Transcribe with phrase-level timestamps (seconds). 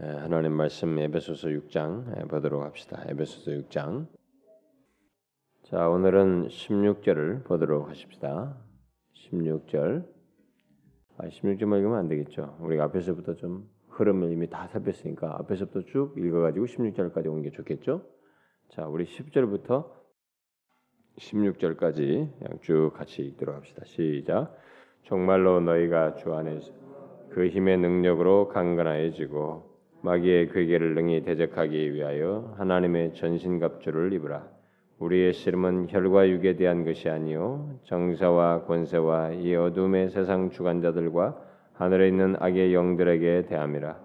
[0.00, 3.02] 예, 하나님 말씀 에베소서 6장 예, 보도록 합시다.
[3.08, 4.06] 에베소서 6장.
[5.64, 8.56] 자, 오늘은 16절을 보도록 하십시다.
[9.14, 10.06] 16절.
[11.16, 12.58] 아, 16절 읽으면 안 되겠죠.
[12.60, 18.04] 우리가 앞에서부터 좀 흐름을 이미 다 살폈으니까 앞에서부터 쭉 읽어가지고 16절까지 오는 게 좋겠죠.
[18.68, 19.90] 자, 우리 10절부터
[21.18, 23.82] 16절까지 쭉 같이 읽도록 합시다.
[23.84, 24.56] 시작.
[25.02, 26.72] 정말로 너희가 주 안에서
[27.30, 29.67] 그 힘의 능력으로 강건하여지고
[30.00, 34.46] 마귀의 괴계를 능히 대적하기 위하여 하나님의 전신갑주를 입으라.
[35.00, 41.36] 우리의 씨름은 혈과 육에 대한 것이 아니요 정사와 권세와 이 어둠의 세상 주관자들과
[41.72, 43.98] 하늘에 있는 악의 영들에게 대함이라.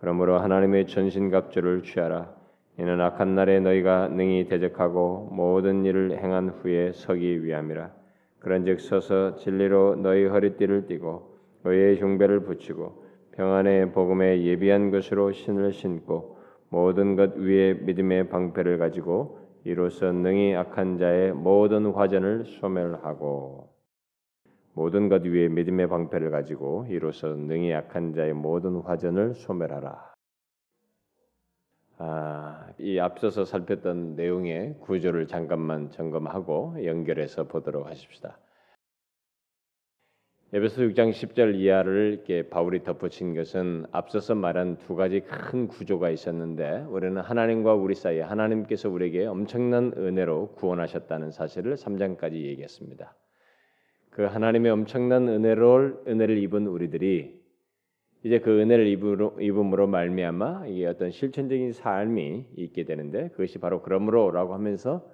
[0.00, 2.34] 그러므로 하나님의 전신갑주를 취하라.
[2.78, 7.90] 이는 악한 날에 너희가 능히 대적하고 모든 일을 행한 후에 서기 위함이라.
[8.40, 13.05] 그런즉 서서 진리로 너희 허리띠를 띠고 의의 흉배를 붙이고
[13.36, 16.38] 평안의 복음에 예비한 것으로 신을 신고
[16.70, 23.68] 모든 것 위에 믿음의 방패를 가지고 이로써 능히 악한 자의 모든 화전을 소멸하고
[24.72, 30.14] 모든 것 위에 믿음의 방패를 가지고 이로써 능히 악한 자의 모든 화전을 소멸하라.
[31.98, 38.38] 아, 이 앞서서 살폈던 내용의 구조를 잠깐만 점검하고 연결해서 보도록 하십시다.
[40.52, 46.86] 에베소 6장 10절 이하를 이렇게 바울이 덧붙인 것은 앞서서 말한 두 가지 큰 구조가 있었는데
[46.88, 53.12] 우리는 하나님과 우리 사이에 하나님께서 우리에게 엄청난 은혜로 구원하셨다는 사실을 3장까지 얘기했습니다.
[54.10, 57.40] 그 하나님의 엄청난 은혜를 은혜를 입은 우리들이
[58.22, 65.04] 이제 그 은혜를 입음으로 말미암아 이게 어떤 실천적인 삶이 있게 되는데 그것이 바로 그러므로라고 하면서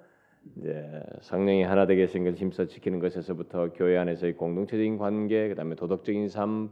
[0.57, 6.29] 이제 성령이 하나 되게 하신 것을 힘써 지키는 것에서부터 교회 안에서의 공동체적인 관계, 그다음에 도덕적인
[6.29, 6.69] 삶,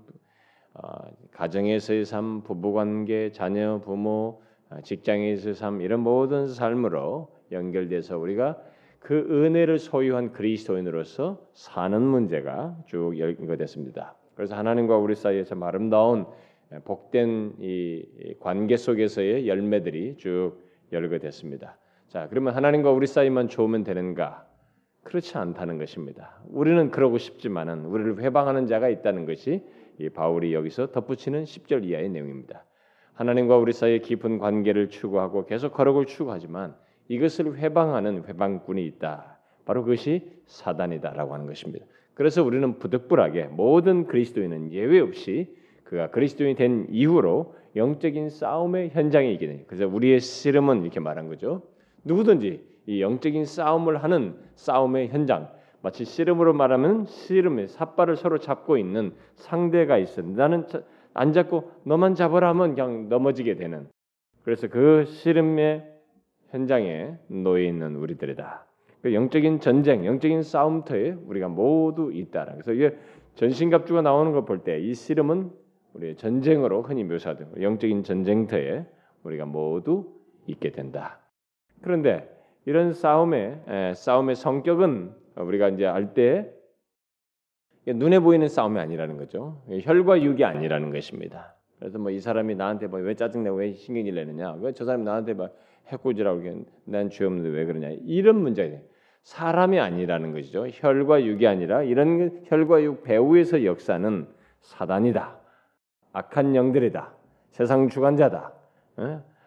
[0.73, 0.88] 어,
[1.31, 8.61] 가정에서의 삶, 부부 관계, 자녀, 부모, 어, 직장에서의 삶 이런 모든 삶으로 연결돼서 우리가
[9.00, 14.16] 그 은혜를 소유한 그리스도인으로서 사는 문제가 쭉 연결됐습니다.
[14.35, 16.25] 그래서 하나님과 우리 사이에 참 아름다운
[16.85, 20.53] 복된 이 관계 속에서의 열매들이 쭉
[20.91, 21.81] 열거됐습니다.
[22.11, 24.45] 자, 그러면 하나님과 우리 사이만 좋으면 되는가?
[25.03, 26.41] 그렇지 않다는 것입니다.
[26.49, 29.63] 우리는 그러고 싶지만은 우리를 회방하는 자가 있다는 것이
[29.97, 32.66] 이 바울이 여기서 덧붙이는 10절 이하의 내용입니다.
[33.13, 36.75] 하나님과 우리 사이에 깊은 관계를 추구하고 계속 거룩을 추구하지만
[37.07, 39.39] 이것을 회방하는 회방꾼이 있다.
[39.63, 41.85] 바로 그것이 사단이다라고 하는 것입니다.
[42.13, 45.55] 그래서 우리는 부득불하게 모든 그리스도인은 예외 없이
[45.85, 49.63] 그가 그리스도인이 된 이후로 영적인 싸움의 현장에 있게.
[49.66, 51.70] 그래서 우리의 씨름은 이렇게 말한 거죠.
[52.03, 55.50] 누구든지 이 영적인 싸움을 하는 싸움의 현장,
[55.81, 60.22] 마치 씨름으로 말하면 씨름의 삿발을 서로 잡고 있는 상대가 있어.
[60.22, 60.66] 나는
[61.13, 63.88] 안 잡고 너만 잡으라 하면 그냥 넘어지게 되는.
[64.44, 65.85] 그래서 그 씨름의
[66.50, 68.66] 현장에 놓여 있는 우리들이다.
[69.01, 72.45] 그 영적인 전쟁, 영적인 싸움터에 우리가 모두 있다.
[72.45, 72.95] 그래서 이게
[73.35, 75.51] 전신갑주가 나오는 걸 볼 때 이 씨름은
[75.94, 78.85] 우리의 전쟁으로 흔히 묘사되고 영적인 전쟁터에
[79.23, 80.13] 우리가 모두
[80.47, 81.20] 있게 된다.
[81.81, 82.30] 그런데
[82.66, 86.52] 이런 싸움의 에, 싸움의 성격은 우리가 이제 알 때
[87.88, 89.64] 눈에 보이는 싸움이 아니라는 거죠.
[89.68, 91.56] 혈과 육이 아니라는 것입니다.
[91.80, 95.34] 그래서 뭐 이 사람이 나한테 뭐 왜 짜증내고 왜 신경질 내느냐, 왜 저 사람이 나한테
[95.34, 95.56] 막
[95.88, 96.42] 해코지라고
[96.86, 98.78] 난죄 없는데 왜 그러냐 이런 문제가
[99.24, 100.68] 사람이 아니라는 것이죠.
[100.68, 104.28] 혈과 육이 아니라 이런 혈과 육 배후에서 역사는
[104.59, 105.40] 사단이다.
[106.13, 107.16] 악한 영들이다.
[107.50, 108.53] 세상 주관자다.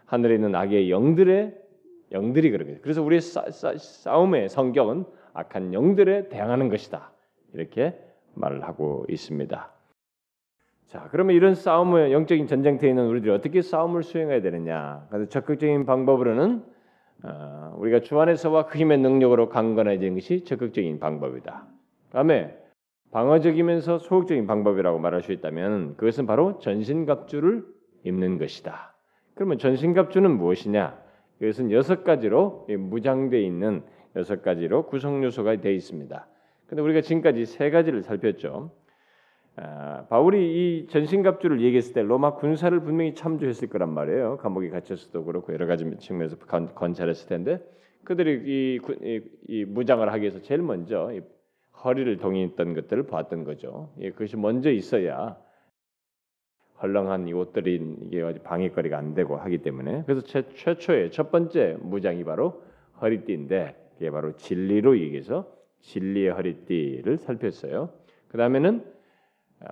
[0.07, 1.64] 하늘에 있는 악의 영들의
[2.13, 2.81] 영들이 그러거든요.
[2.83, 7.13] 그래서 우리의 싸, 싸, 싸움의 성격은 악한 영들에 대항하는 것이다.
[7.53, 7.99] 이렇게
[8.35, 9.71] 말을 하고 있습니다.
[10.87, 15.07] 자, 그러면 이런 싸움의 영적인 전쟁터에 있는 우리들이 어떻게 싸움을 수행해야 되느냐?
[15.11, 16.65] 그래서 적극적인 방법으로는
[17.25, 21.67] 어, 우리가 주 안에서와 그 힘의 능력으로 강건해지는 것이 적극적인 방법이다.
[22.11, 22.57] 다음에
[23.13, 27.65] 방어적이면서 소극적인 방법이라고 말할 수 있다면 그것은 바로 전신갑주를
[28.05, 28.95] 입는 것이다.
[29.35, 31.04] 그러면 전신갑주는 무엇이냐?
[31.45, 33.83] 이것은 여섯 가지로 무장되어 있는
[34.17, 36.27] 여섯 가지로 구성 요소가 되어 있습니다.
[36.67, 38.71] 근데 우리가 지금까지 세 가지를 살폈죠.
[39.57, 44.39] 아, 바울이 이 전신갑주를 얘기했을 때 로마 군사를 분명히 참조했을 거란 말이에요.
[44.39, 47.61] 감옥에 갇혔어도 그렇고 여러 가지 측면에서 건찰했을 텐데
[48.03, 51.13] 그들이 이, 이, 이 무장을 하기 위해서 제일 먼저
[51.85, 53.91] 허리를 동인했던 것들을 봤던 거죠.
[54.01, 55.37] 예, 그것이 먼저 있어야
[56.85, 62.25] 헐렁한 이 옷들이 이게 방해거리가 안 되고 하기 때문에 그래서 최, 최초의 첫 번째 무장이
[62.25, 62.63] 바로
[63.01, 65.51] 허리띠인데 그게 바로 진리로 얘기해서
[65.81, 67.91] 진리의 허리띠를 살폈어요.
[68.29, 68.85] 그 다음에는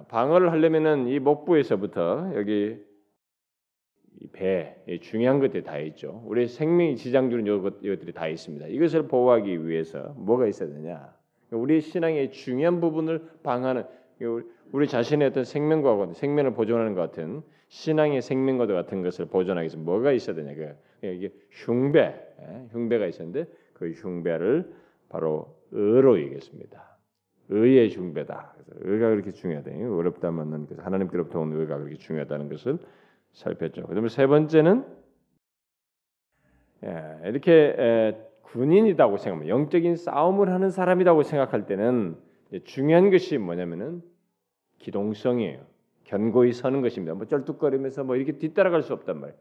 [0.08, 2.78] 방어를 하려면은 이 목부에서부터 여기
[4.32, 6.22] 배, 중요한 것들이 다 있죠.
[6.26, 8.68] 우리 생명이 지장 주는 이것들이 다 있습니다.
[8.68, 11.14] 이것을 보호하기 위해서 뭐가 있어야 되냐?
[11.50, 13.84] 우리 신앙의 중요한 부분을 방하는
[14.72, 20.12] 우리 자신의 어떤 생명과 생명을 보존하는 것 같은 신앙의 생명과 같은 것을 보존하기 위해서 뭐가
[20.12, 20.54] 있어야 되냐?
[20.54, 24.72] 그 이게 흉배, 예, 흉배가 있었는데 그 흉배를
[25.08, 26.98] 바로 의로 얘기했습니다.
[27.48, 28.54] 의의 흉배다.
[28.80, 29.70] 의가 그렇게 중요하다.
[29.70, 32.78] 어렵다면은 하나님께로부터 온 의가 그렇게 중요하다는 것을
[33.32, 33.86] 살폈죠.
[33.86, 34.84] 그다음에 세 번째는
[36.84, 42.16] 예, 이렇게 군인이라고 생각하면 영적인 싸움을 하는 사람이라고 생각할 때는
[42.64, 44.02] 중요한 것이 뭐냐면은
[44.82, 45.60] 기동성이에요.
[46.04, 47.14] 견고히 서는 것입니다.
[47.14, 49.38] 뭐 쩔뚝거리면서 뭐 이렇게 뒤따라갈 수 없단 말이에요.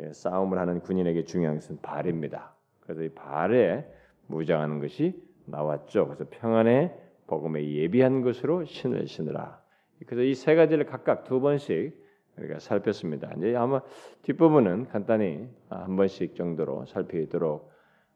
[0.00, 2.54] 예, 싸움을 하는 군인에게 중요한 것은 발입니다.
[2.80, 3.86] 그래서 이 발에
[4.26, 6.06] 무장하는 것이 나왔죠.
[6.06, 6.94] 그래서 평안의
[7.26, 9.60] 복음에 예비한 것으로 신을 신으라.
[10.06, 12.00] 그래서 이 세 가지를 각각 두 번씩
[12.38, 13.34] 우리가 살폈습니다.
[13.38, 13.80] 이제 아마
[14.22, 17.70] 뒷부분은 간단히 한 번씩 정도로 살피도록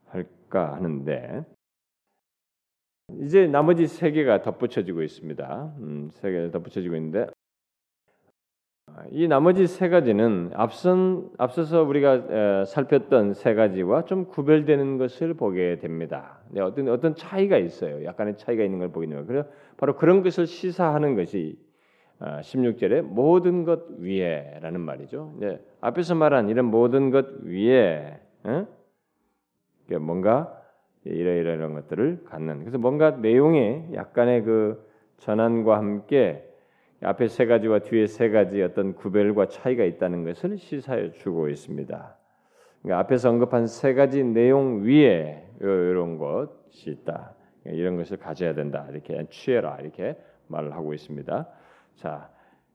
[0.07, 1.45] 할까 하는데
[3.23, 5.73] 이제 나머지 세 개가 덧붙여지고 있습니다.
[5.79, 7.27] 음, 세 개가 덧붙여지고 있는데
[9.11, 16.39] 이 나머지 세 가지는 앞선 앞서서 우리가 살폈던 세 가지와 좀 구별되는 것을 보게 됩니다.
[16.51, 18.05] 네, 어떤 어떤 차이가 있어요.
[18.05, 19.49] 약간의 차이가 있는 걸 보게 됩니다.
[19.77, 21.59] 바로 그런 것을 시사하는 것이
[22.21, 25.35] 16절에 아, 모든 것 위에라는 말이죠.
[25.39, 29.97] 네, 앞에서 말한 이런 모든 것 위에 에?
[29.99, 30.66] 뭔가
[31.07, 32.61] 이러이러한 것들을 갖는.
[32.61, 34.87] 그래서 뭔가 내용에 약간의 그
[35.19, 36.43] 전환과 함께
[37.03, 42.17] 앞에 세 가지와 뒤에 세 가지 어떤 구별과 차이가 있다는 것을 시사해 주고 있습니다.
[42.83, 47.35] 그러니까 앞에서 언급한 세 가지 내용 위에 이런 것이 있다.
[47.65, 48.87] 이런 것을 가져야 된다.
[48.91, 49.79] 이렇게 취해라.
[49.81, 50.17] 이렇게
[50.49, 51.49] 말을 하고 있습니다.
[51.97, 52.31] 자,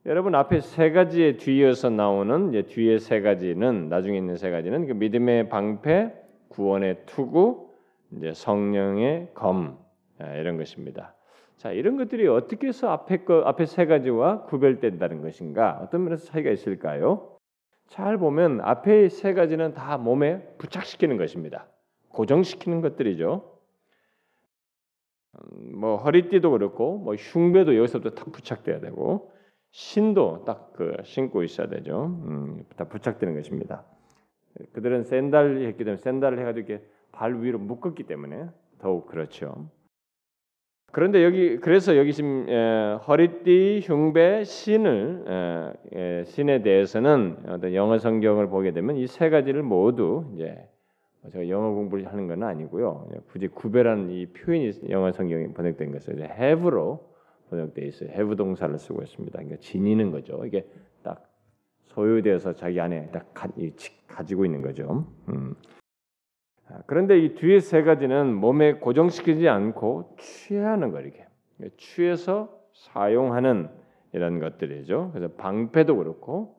[0.05, 4.93] 여러분 앞에 세 가지에 뒤이어서 나오는 이제 뒤에 세 가지는 나중에 있는 세 가지는 그
[4.93, 6.13] 믿음의 방패,
[6.49, 7.70] 구원의 투구,
[8.15, 9.77] 이제 성령의 검
[10.19, 11.15] 아, 이런 것입니다.
[11.57, 15.79] 자, 이런 것들이 어떻게 해서 앞에 거 앞에 세 가지와 구별된다는 것인가?
[15.81, 17.37] 어떤 면에서 차이가 있을까요?
[17.87, 21.67] 잘 보면 앞에 세 가지는 다 몸에 부착시키는 것입니다.
[22.09, 23.59] 고정시키는 것들이죠.
[25.35, 29.31] 음, 뭐 허리띠도 그렇고 뭐 흉배도 여기서부터 딱 부착돼야 되고
[29.71, 32.05] 신도 딱 그 신고 있어야 되죠.
[32.25, 33.85] 음, 다 부착되는 것입니다.
[34.73, 38.47] 그들은 샌달 했기 때문에 샌달을 해가지고 이렇게 발 위로 묶었기 때문에
[38.79, 39.69] 더욱 그렇죠.
[40.93, 47.97] 그런데 여기 그래서 여기 지금 에, 허리띠, 흉배, 신을 에, 에, 신에 대해서는 어떤 영어
[47.97, 50.67] 성경을 보게 되면 이 세 가지를 모두 이제
[51.31, 53.07] 제가 영어 공부를 하는 건 아니고요.
[53.27, 57.09] 굳이 구별하는 이 표현이 영어 성경에 번역된 것을 have로
[57.49, 58.09] 번역되어 있어요.
[58.09, 59.37] have 동사를 쓰고 있습니다.
[59.37, 60.43] 그러니까 지니는 거죠.
[60.45, 60.65] 이게
[61.03, 61.23] 딱
[61.85, 65.05] 소유되어서 자기 안에 딱 가, 지고 있는 거죠.
[65.29, 65.53] 음.
[66.71, 71.25] 아, 그런데 이 뒤에 세 가지는 몸에 고정시키지 않고 취하는 거 이렇게
[71.77, 73.69] 취해서 사용하는
[74.13, 75.11] 이런 것들이죠.
[75.13, 76.55] 그래서 방패도 그렇고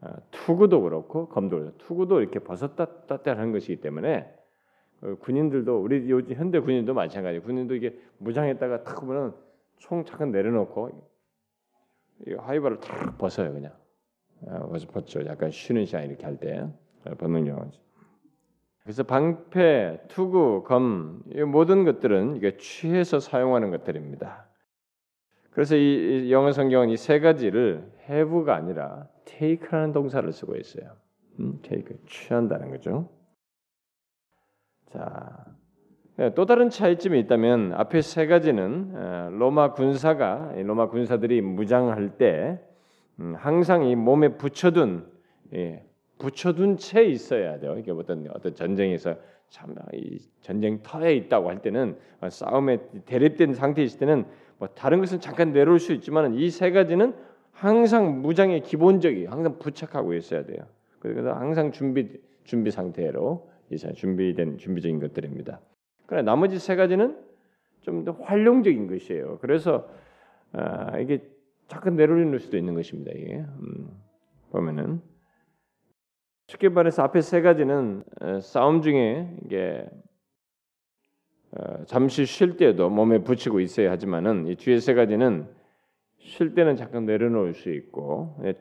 [0.00, 4.32] 아, 투구도 그렇고 검도 투구도 이렇게 벗었다 땄다 하는 것이기 때문에
[5.02, 7.38] 어, 군인들도 우리 요즘 현대 군인도 마찬가지.
[7.40, 9.34] 군인도 이게 무장했다가 탁 보면
[9.78, 10.90] 총 잠깐 내려놓고
[12.38, 13.72] 하이바를 탁 벗어요 그냥.
[14.46, 15.24] 아, 벗죠.
[15.26, 16.66] 약간 쉬는 시간 이렇게 할 때
[17.18, 17.80] 벗는 경우지.
[18.84, 24.46] 그래서 방패, 투구, 검, 이 모든 것들은 이게 취해서 사용하는 것들입니다.
[25.50, 30.96] 그래서 이 영어 성경은 이 세 가지를 have가 아니라 take라는 동사를 쓰고 있어요.
[31.40, 33.08] 음, take, 취한다는 거죠.
[34.92, 35.46] 자,
[36.16, 42.60] 네, 또 다른 차이점이 있다면 앞에 세 가지는 어, 로마 군사가 로마 군사들이 무장할 때
[43.18, 45.10] 음, 항상 이 몸에 붙여둔
[45.54, 45.84] 예,
[46.18, 47.76] 붙여둔 채 있어야 돼요.
[47.78, 49.16] 이게 어떤 어떤 전쟁에서
[49.50, 49.74] 참이
[50.40, 51.96] 전쟁터에 있다고 할 때는
[52.28, 54.24] 싸움에 대립된 상태에 때는
[54.58, 57.14] 뭐 다른 것은 잠깐 내려올 수 있지만 이 세 가지는
[57.52, 60.64] 항상 무장의 기본적이 항상 부착하고 있어야 돼요.
[60.98, 62.08] 그래서 항상 준비
[62.44, 65.60] 준비 상태로 이제 준비된 준비적인 것들입니다.
[66.06, 67.16] 그러나 나머지 세 가지는
[67.82, 69.38] 좀 더 활용적인 것이에요.
[69.40, 69.88] 그래서
[70.52, 71.22] 아, 이게
[71.68, 73.12] 잠깐 내려올 수도 있는 것입니다.
[73.14, 73.90] 이게 음,
[74.50, 75.00] 보면은
[76.54, 78.02] 쉽게 말해서 앞에 세 가지는
[78.40, 79.88] 싸움 중에 이게
[81.52, 85.48] 어, 잠시 쉴 때도 몸에 붙이고 있어야 하지만은 이 뒤에 세 가지는
[86.18, 88.54] 쉴 때는 잠깐 내려놓을 수 있고 예,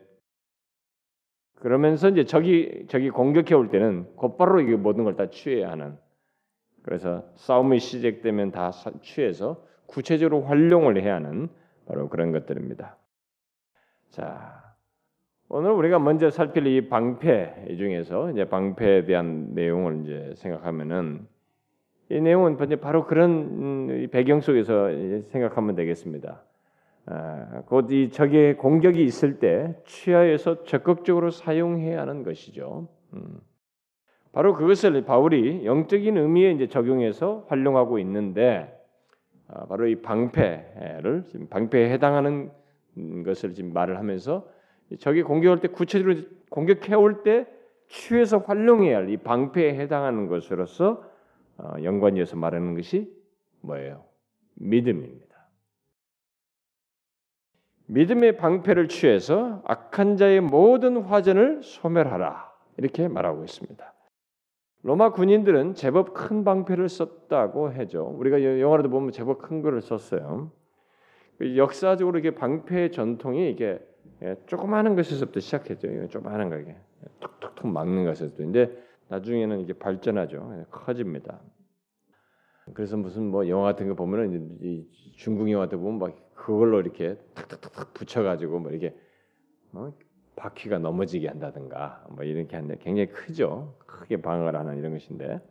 [1.55, 5.97] 그러면서 이제 적이 적이 공격해 올 때는 곧바로 이게 모든 걸 다 취해야 하는
[6.83, 8.71] 그래서 싸움이 시작되면 다
[9.01, 11.49] 취해서 구체적으로 활용을 해야 하는
[11.85, 12.97] 바로 그런 것들입니다.
[14.09, 14.62] 자,
[15.55, 21.27] 오늘 우리가 먼저 살필 이 방패 이 중에서 이제 방패에 대한 내용을 이제 생각하면은
[22.09, 24.89] 이 내용은 바로 그런 음, 배경 속에서
[25.29, 26.41] 생각하면 되겠습니다.
[27.05, 32.87] 아, 곧이 적의 공격이 있을 때 취하여서 적극적으로 사용해야 하는 것이죠.
[33.13, 33.39] 음.
[34.31, 38.75] 바로 그것을 바울이 영적인 의미에 이제 적용해서 활용하고 있는데
[39.49, 42.49] 아, 바로 이 방패를 방패에 해당하는
[43.23, 44.51] 것을 지금 말을 하면서
[44.99, 46.17] 적이 공격할 때 구체적으로
[46.49, 47.47] 공격해 올 때
[47.87, 51.03] 취해서 활용해야 할 이 방패에 해당하는 것으로서
[51.57, 53.11] 어, 연관지어서 말하는 것이
[53.61, 54.03] 뭐예요?
[54.55, 55.33] 믿음입니다.
[57.87, 63.93] 믿음의 방패를 취해서 악한 자의 모든 화전을 소멸하라 이렇게 말하고 있습니다.
[64.83, 68.05] 로마 군인들은 제법 큰 방패를 썼다고 해죠.
[68.17, 70.51] 우리가 영화로도 보면 제법 큰 거를 썼어요.
[71.37, 73.92] 그 역사적으로 이게 방패 전통이 이게 예,
[74.45, 76.07] 조그마한 것에서부터 시작했죠.
[76.07, 76.75] 조그마한 거게
[77.19, 78.43] 툭툭툭 막는 것에서부터.
[78.43, 78.71] 근데
[79.09, 80.55] 나중에는 이게 발전하죠.
[80.59, 81.41] 예, 커집니다.
[82.73, 84.87] 그래서 무슨 뭐 영화 같은 거 보면은 이
[85.17, 88.95] 중국 영화 같은 거 보면 막 그걸로 이렇게 탁탁탁 붙여가지고 뭐 이렇게
[89.71, 89.93] 뭐
[90.35, 93.75] 바퀴가 넘어지게 한다든가 뭐 이렇게 하는데 굉장히 크죠.
[93.85, 95.41] 크게 방어를 하는 이런 것인데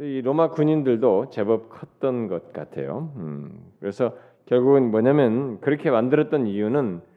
[0.00, 3.12] 이 로마 군인들도 제법 컸던 것 같아요.
[3.16, 7.13] 음, 그래서 결국은 뭐냐면 그렇게 만들었던 이유는 어,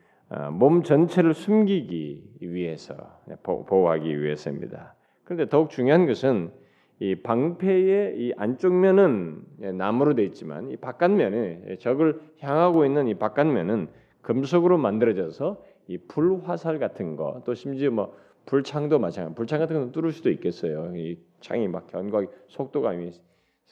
[0.52, 2.96] 몸 전체를 숨기기 위해서
[3.44, 4.96] 보호하기 위해서입니다.
[5.24, 6.52] 그런데 더욱 중요한 것은
[7.00, 12.86] 이 방패의 이 안쪽 면은 예, 나무로 되어 있지만 이 바깥 면에 예, 적을 향하고
[12.86, 13.88] 있는 이 바깥 면은
[14.22, 18.16] 금속으로 만들어져서 이 불화살 같은 거 또 심지어 뭐
[18.46, 19.36] 불창도 마찬가지.
[19.36, 20.94] 불창 같은 건 뚫을 수도 있겠어요.
[20.96, 22.94] 이 창이 막 견고하게 속도가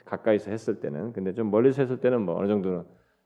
[0.06, 2.84] 가까이서 했을 때는 근데 좀 멀리서 했을 때는 뭐 어느 정도는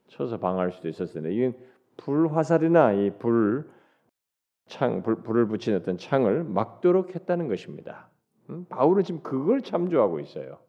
[0.08, 1.56] 쳐서 방어할 수도 있었을 텐데 이건
[2.00, 3.70] 불화살이나 이 불
[4.70, 8.08] 창 불, 불을 붙인 어떤 창을 막도록 했다는 것입니다.
[8.50, 8.66] 음?
[8.70, 10.60] 바울은 지금 그걸 참조하고 있어요.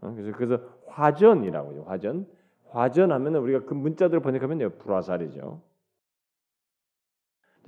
[0.00, 0.12] 어?
[0.14, 1.84] 그래서 그래서 화전이라고 요.
[1.86, 2.26] 화전.
[2.70, 5.60] 화전하면 우리가 그 문자들을 번역하면 불화살이죠.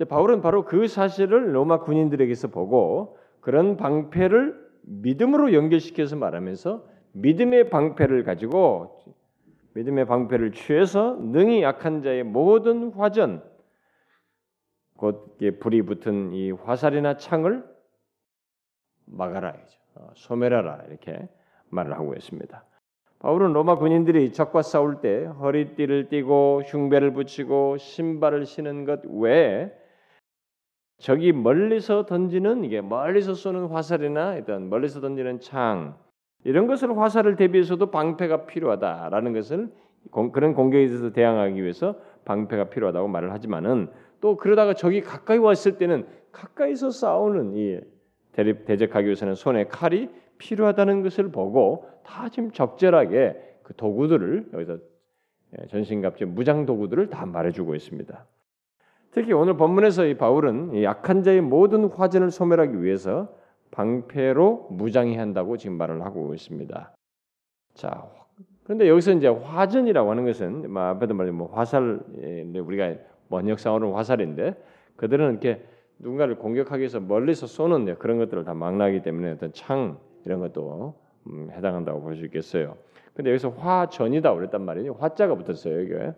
[0.09, 8.99] 바울은 바로 그 사실을 로마 군인들에게서 보고 그런 방패를 믿음으로 연결시켜서 말하면서 믿음의 방패를 가지고
[9.75, 13.43] 믿음의 방패를 취해서 능히 약한 자의 모든 화전
[14.97, 17.63] 곧 불이 붙은 이 화살이나 창을
[19.05, 19.53] 막아라
[19.95, 21.27] 어, 소멸하라 이렇게
[21.69, 22.65] 말을 하고 있습니다.
[23.19, 29.71] 바울은 로마 군인들이 적과 싸울 때 허리띠를 띠고 흉배를 붙이고 신발을 신은 것 외에
[30.97, 35.97] 적이 멀리서 던지는 이게 멀리서 쏘는 화살이나 일단 멀리서 던지는 창
[36.45, 39.69] 이런 것을 화살을 대비해서도 방패가 필요하다라는 것을
[40.31, 43.89] 그런 공격에 대해서 대항하기 위해서 방패가 필요하다고 말을 하지만은
[44.21, 47.79] 또 그러다가 적이 가까이 왔을 때는 가까이서 싸우는 이
[48.33, 54.77] 대적하기 위해서는 손에 칼이 필요하다는 것을 보고 다 지금 적절하게 그 도구들을 여기서
[55.57, 58.25] 예, 전신갑주 무장 도구들을 다 말해주고 있습니다.
[59.11, 63.29] 특히 오늘 본문에서 이 바울은 약한 자의 모든 화전을 소멸하기 위해서
[63.71, 66.93] 방패로 무장해야 한다고 지금 말을 하고 있습니다.
[67.73, 68.09] 자,
[68.63, 71.99] 그런데 여기서 이제 화전이라고 하는 것은 뭐 앞에도 말했 뭐 화살
[72.55, 72.95] 우리가
[73.29, 74.55] 원역상으로는 화살인데
[74.95, 75.63] 그들은 이렇게
[75.99, 80.95] 누군가를 공격하기 위해서 멀리서 쏘는 그런 것들을 다 망라하기 때문에 어떤 창 이런 것도
[81.27, 82.77] 음, 해당한다고 볼 수 있겠어요.
[83.13, 84.93] 근데 여기서 화전이다 그랬단 말이에요.
[84.99, 86.13] 화자가 붙었어요 이게.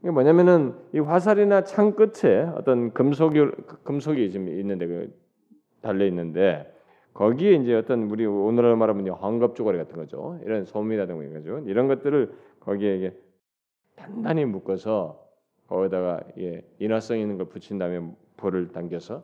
[0.00, 3.38] 이게 뭐냐면은 이 화살이나 창 끝에 어떤 금속이
[3.84, 5.19] 금속이 지금 있는데 그
[5.80, 6.72] 달려 있는데
[7.14, 10.38] 거기에 이제 어떤 우리 오늘날 말하면 황급 조가리 같은 거죠.
[10.44, 11.58] 이런 소음이라든가 거죠.
[11.66, 13.16] 이런 것들을 거기에 이게
[13.96, 15.26] 단단히 묶어서
[15.66, 18.00] 거기다가 예, 인화성 있는 걸 붙인 다음에
[18.36, 19.22] 불을 당겨서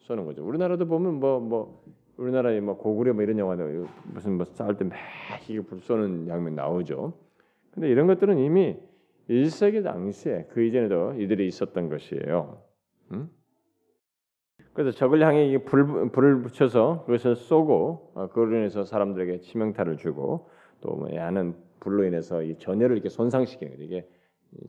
[0.00, 0.44] 쏘는 거죠.
[0.46, 1.84] 우리나라도 보면 뭐뭐 뭐
[2.16, 4.96] 우리나라에 뭐 고구려 뭐 이런 영화들 무슨 뭐 싸울 때막
[5.48, 7.14] 이게 불 쏘는 장면 나오죠.
[7.72, 8.76] 근데 이런 것들은 이미
[9.28, 12.62] 1세기 당시에 그 이전에도 이들이 있었던 것이에요.
[13.12, 13.30] 음?
[14.72, 20.48] 그래서 적을 향해 불, 불을 붙여서 그것을 쏘고 어, 그로 인해서 사람들에게 치명타를 주고
[20.80, 23.82] 또 하는 불로 인해서 이 전열을 이렇게 손상시키는 거죠.
[23.82, 24.08] 이게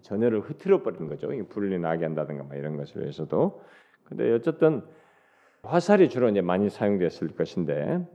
[0.01, 1.29] 전열을 흐트러 버리는 거죠.
[1.49, 3.61] 불이 나게 한다든가 뭐 이런 것을 위해서도.
[4.03, 4.83] 근데 어쨌든
[5.63, 8.05] 화살이 주로 이제 많이 사용됐을 것인데,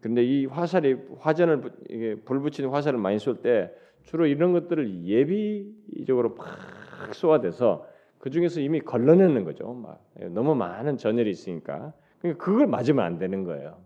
[0.00, 3.70] 근데 이 화살이 화전을 이게 불 붙이는 화살을 많이 쏠 때
[4.02, 7.86] 주로 이런 것들을 예비적으로 팍 쏘아대서
[8.20, 9.72] 그 중에서 이미 걸러내는 거죠.
[9.72, 13.78] 막 너무 많은 전열이 있으니까 그러니까 그걸 맞으면 안 되는 거예요.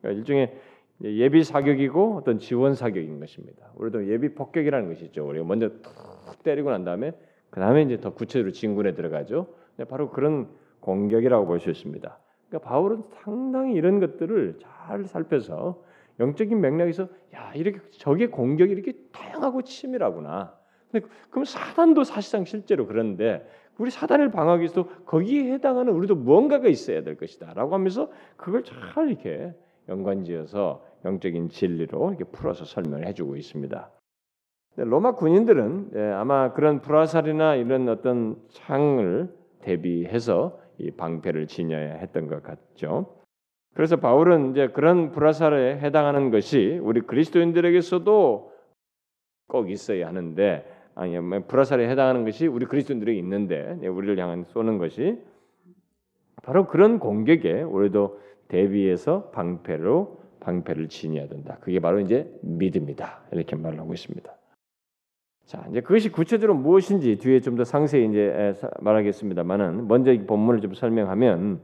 [0.00, 0.54] 그러니까 일종의
[1.02, 3.72] 예비 사격이고 어떤 지원 사격인 것입니다.
[3.76, 5.26] 우리도 예비 폭격이라는 것이 있죠.
[5.26, 7.12] 우리가 먼저 툭 때리고 난 다음에
[7.48, 9.46] 그 다음에 이제 더 구체적으로 진군에 들어가죠.
[9.76, 10.48] 네, 바로 그런
[10.80, 12.18] 공격이라고 볼 수 있습니다.
[12.48, 15.82] 그러니까 바울은 상당히 이런 것들을 잘 살펴서
[16.18, 20.54] 영적인 맥락에서 야 이렇게 적의 공격이 이렇게 다양하고 치밀하구나.
[20.92, 23.48] 근데 그럼 사단도 사실상 실제로 그런데
[23.80, 29.54] 우리 사단을 방어하기 위해서 거기에 해당하는 우리도 무언가가 있어야 될 것이다라고 하면서 그걸 잘 이렇게
[29.88, 33.90] 연관지어서 영적인 진리로 이렇게 풀어서 설명을 해주고 있습니다.
[34.76, 42.42] 로마 군인들은 예, 아마 그런 불화살이나 이런 어떤 창을 대비해서 이 방패를 지녀야 했던 것
[42.42, 43.16] 같죠.
[43.74, 48.52] 그래서 바울은 이제 그런 불화살에 해당하는 것이 우리 그리스도인들에게서도
[49.48, 54.78] 꼭 있어야 하는데 아니 뭐 불화살에 해당하는 것이 우리 그리스도인들에게 있는데 예, 우리를 향한 쏘는
[54.78, 55.18] 것이
[56.42, 61.58] 바로 그런 공격에 우리도 대비해서 방패로 방패를 지녀야 된다.
[61.60, 63.24] 그게 바로 이제 믿음이다.
[63.32, 64.32] 이렇게 말하고 있습니다.
[65.44, 70.74] 자, 이제 그것이 구체적으로 무엇인지 뒤에 좀 더 상세히 이제 말하겠습니다만은 먼저 이 본문을 좀
[70.74, 71.60] 설명하면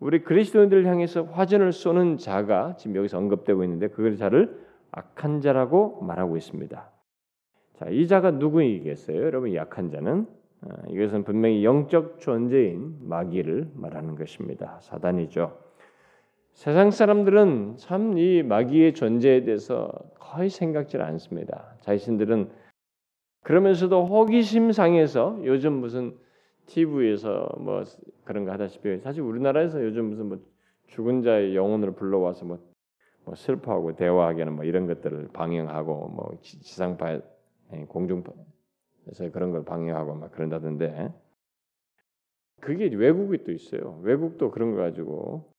[0.00, 4.58] 우리 그리스도인들을 향해서 화전을 쏘는 자가 지금 여기서 언급되고 있는데 그걸 자를
[4.90, 6.90] 악한 자라고 말하고 있습니다.
[7.78, 9.22] 자, 이 자가 누구이겠어요?
[9.22, 10.26] 여러분, 약한 자는
[10.62, 14.78] 아, 이것은 분명히 영적 존재인 마귀를 말하는 것입니다.
[14.80, 15.58] 사단이죠.
[16.52, 21.76] 세상 사람들은 참 이 마귀의 존재에 대해서 거의 생각질 않습니다.
[21.82, 22.48] 자신들은
[23.42, 26.16] 그러면서도 호기심 상해서 요즘 무슨
[26.64, 27.84] TV에서 뭐
[28.24, 30.38] 그런 거 하다시피 사실 우리나라에서 요즘 무슨 뭐
[30.88, 32.58] 죽은 자의 영혼을 불러와서 뭐,
[33.24, 37.20] 뭐 슬퍼하고 대화하게 하는 뭐 이런 것들을 방영하고 뭐 지상파 예,
[37.88, 41.12] 공중파에서 그런 걸 방영하고 막 그런다던데
[42.60, 44.00] 그게 외국이 또 있어요.
[44.02, 45.52] 외국도 그런 거 가지고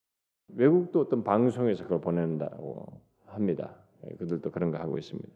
[0.49, 3.75] 외국도 어떤 방송에서 그걸 보낸다고 합니다.
[4.05, 5.29] 예, 그들도 그런 거 하고 있습니다.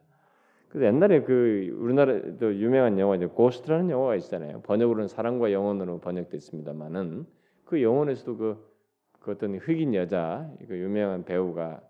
[0.70, 4.62] 그래서 옛날에 그 우리나라도 유명한 영화 이제 고스트라는 영화가 있잖아요.
[4.62, 7.26] 번역으로는 사랑과 영혼으로 번역됐습니다만은
[7.66, 8.72] 그 영혼에서도 그,
[9.20, 11.82] 그 어떤 흑인 여자 그 유명한 배우가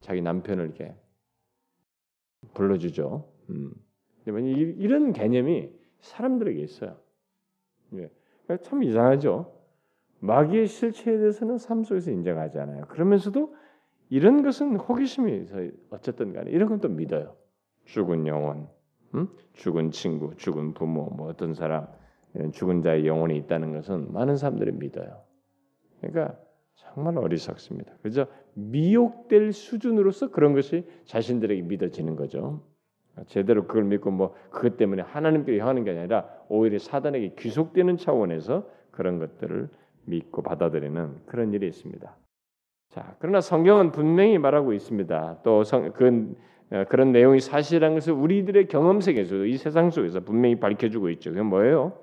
[0.00, 0.94] 자기 남편을 이렇게
[2.54, 3.30] 불러주죠.
[3.50, 3.72] 음.
[4.26, 6.96] 이런 개념이 사람들에게 있어요.
[7.94, 8.10] 예.
[8.44, 9.52] 그러니까 참 이상하죠.
[10.20, 12.86] 마귀의 실체에 대해서는 삶 속에서 인정하지 않아요.
[12.88, 13.54] 그러면서도
[14.10, 15.46] 이런 것은 호기심이
[15.90, 17.36] 어쨌든 간에 이런 건 또 믿어요.
[17.84, 18.68] 죽은 영혼,
[19.14, 19.28] 음?
[19.52, 21.86] 죽은 친구, 죽은 부모, 뭐 어떤 사람
[22.34, 25.22] 이런 죽은 자의 영혼이 있다는 것은 많은 사람들이 믿어요.
[26.00, 26.38] 그러니까
[26.74, 27.92] 정말 어리석습니다.
[28.02, 28.26] 그죠?
[28.54, 32.62] 미혹될 수준으로서 그런 것이 자신들에게 믿어지는 거죠.
[33.26, 39.18] 제대로 그걸 믿고 뭐 그것 때문에 하나님께 향하는 게 아니라 오히려 사단에게 귀속되는 차원에서 그런
[39.18, 39.68] 것들을
[40.06, 42.16] 믿고 받아들이는 그런 일이 있습니다.
[42.90, 45.40] 자, 그러나 성경은 분명히 말하고 있습니다.
[45.42, 46.34] 또 성, 그
[46.70, 51.30] 어, 그런 내용이 사실이라는 것을 우리들의 경험 속에서도 이 세상 속에서 분명히 밝혀주고 있죠.
[51.30, 51.98] 그게 뭐예요?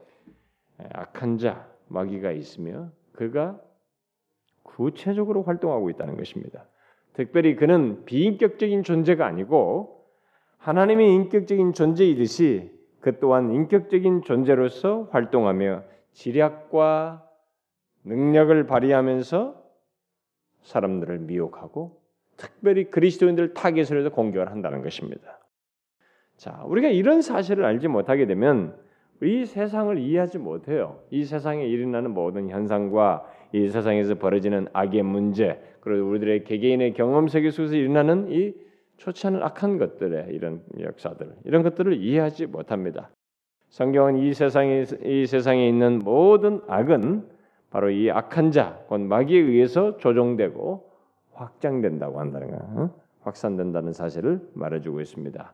[0.93, 3.59] 악한 자 마귀가 있으며 그가
[4.63, 6.65] 구체적으로 활동하고 있다는 것입니다.
[7.13, 10.00] 특별히 그는 비인격적인 존재가 아니고
[10.61, 12.69] 하나님의 인격적인 존재이듯이
[12.99, 17.27] 그 또한 인격적인 존재로서 활동하며 지략과
[18.03, 19.55] 능력을 발휘하면서
[20.61, 21.99] 사람들을 미혹하고
[22.37, 25.39] 특별히 그리스도인들 타겟을 해서 공격을 한다는 것입니다.
[26.37, 28.75] 자, 우리가 이런 사실을 알지 못하게 되면
[29.23, 30.99] 이 세상을 이해하지 못해요.
[31.09, 37.49] 이 세상에 일어나는 모든 현상과 이 세상에서 벌어지는 악의 문제, 그리고 우리들의 개개인의 경험 세계
[37.51, 38.53] 속에서 일어나는 이
[39.01, 43.09] 좋지 않은 악한 것들의 이런 역사들, 이런 것들을 이해하지 못합니다.
[43.69, 47.27] 성경은 이 세상에 이 세상에 있는 모든 악은
[47.71, 50.91] 바로 이 악한 자, 곧 마귀에 의해서 조종되고
[51.33, 52.95] 확장된다고 한다는 거, 어?
[53.21, 55.53] 확산된다는 사실을 말해주고 있습니다.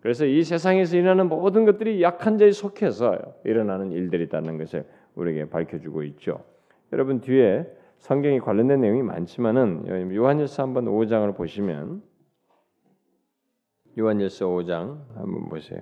[0.00, 4.84] 그래서 이 세상에서 일어나는 모든 것들이 약한 자에 속해서 일어나는 일들이라는 것을
[5.16, 6.44] 우리에게 밝혀주고 있죠.
[6.92, 7.66] 여러분 뒤에
[7.98, 12.13] 성경이 관련된 내용이 많지만은 요한일서 한번 5장을 보시면
[13.96, 15.80] 요한일서 5장 한번 보세요.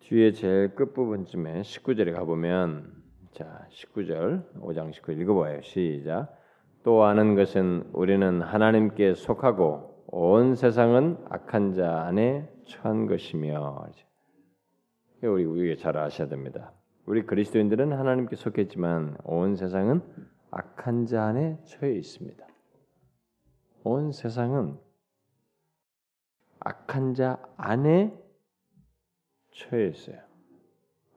[0.00, 2.90] 뒤에 제일 끝 부분쯤에 19절에 가보면
[3.32, 5.60] 자 19절 5장 19 읽어봐요.
[5.60, 6.34] 시작.
[6.84, 13.88] 또 아는 것은 우리는 하나님께 속하고 온 세상은 악한 자 안에 처한 것이며
[15.22, 16.72] 우리 우리가 잘 아셔야 됩니다.
[17.04, 20.00] 우리 그리스도인들은 하나님께 속했지만 온 세상은
[20.50, 22.46] 악한 자 안에 처해 있습니다.
[23.84, 24.78] 온 세상은
[26.64, 28.12] 악한 자 안에
[29.52, 30.16] 처해 있어요.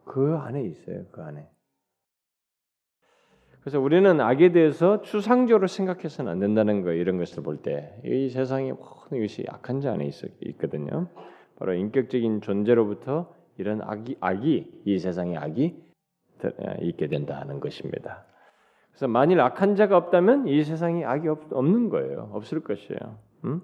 [0.05, 1.05] 그 안에 있어요.
[1.11, 1.49] 그 안에.
[3.61, 8.71] 그래서 우리는 악에 대해서 추상적으로 생각해서는 안 된다는 거 이런 것을 볼 때 이 세상에
[8.73, 10.13] 모든 것이 악한 자 안에 있,
[10.49, 11.07] 있거든요.
[11.57, 15.83] 바로 인격적인 존재로부터 이런 악이, 악이 이 세상의 악이
[16.81, 18.25] 있게 된다는 것입니다.
[18.91, 22.29] 그래서 만일 악한 자가 없다면 이 세상에 악이 없, 는 거예요.
[22.33, 23.19] 없을 것이에요.
[23.45, 23.61] 음?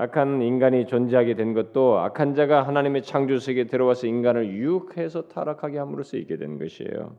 [0.00, 6.16] 악한 인간이 존재하게 된 것도 악한 자가 하나님의 창조 세계에 들어와서 인간을 유혹해서 타락하게 함으로써
[6.16, 7.18] 있게 된 것이에요.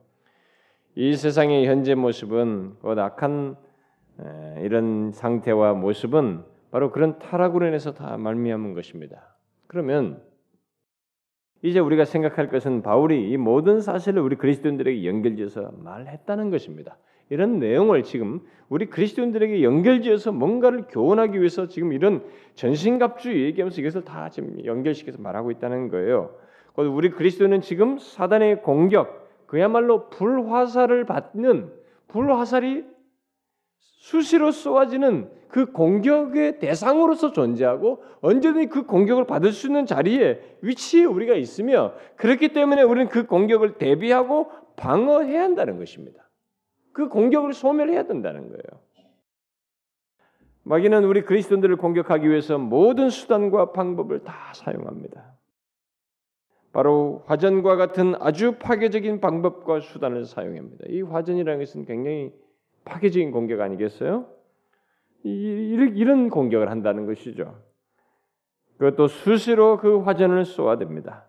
[0.96, 3.56] 이 세상의 현재 모습은 곧 악한
[4.62, 9.38] 이런 상태와 모습은 바로 그런 타락으로 인해서 다 말미암은 것입니다.
[9.68, 10.20] 그러면
[11.62, 16.98] 이제 우리가 생각할 것은 바울이 이 모든 사실을 우리 그리스도인들에게 연결지어서 말했다는 것입니다.
[17.32, 24.28] 이런 내용을 지금 우리 그리스도인들에게 연결지어서 뭔가를 교훈하기 위해서 지금 이런 전신갑주 얘기하면서 이것을 다
[24.28, 26.36] 지금 연결시켜서 말하고 있다는 거예요.
[26.76, 31.72] 우리 그리스도는 지금 사단의 공격, 그야말로 불화살을 받는
[32.10, 32.84] 불화살이
[33.80, 41.36] 수시로 쏘아지는 그 공격의 대상으로서 존재하고 언제든지 그 공격을 받을 수 있는 자리에 위치에 우리가
[41.36, 46.31] 있으며 그렇기 때문에 우리는 그 공격을 대비하고 방어해야 한다는 것입니다.
[46.94, 48.82] 그 공격을 소멸해야 된다는 거예요.
[50.64, 55.34] 마귀는 우리 그리스도인들을 공격하기 위해서 모든 수단과 방법을 다 사용합니다.
[56.72, 60.86] 바로 화전과 같은 아주 파괴적인 방법과 수단을 사용합니다.
[60.88, 62.32] 이 화전이라는 것은 굉장히
[62.86, 64.28] 파괴적인 공격 아니겠어요?
[65.24, 67.62] 이런 공격을 한다는 것이죠.
[68.78, 71.24] 그것도 수시로 그 화전을 쏘아댑니다.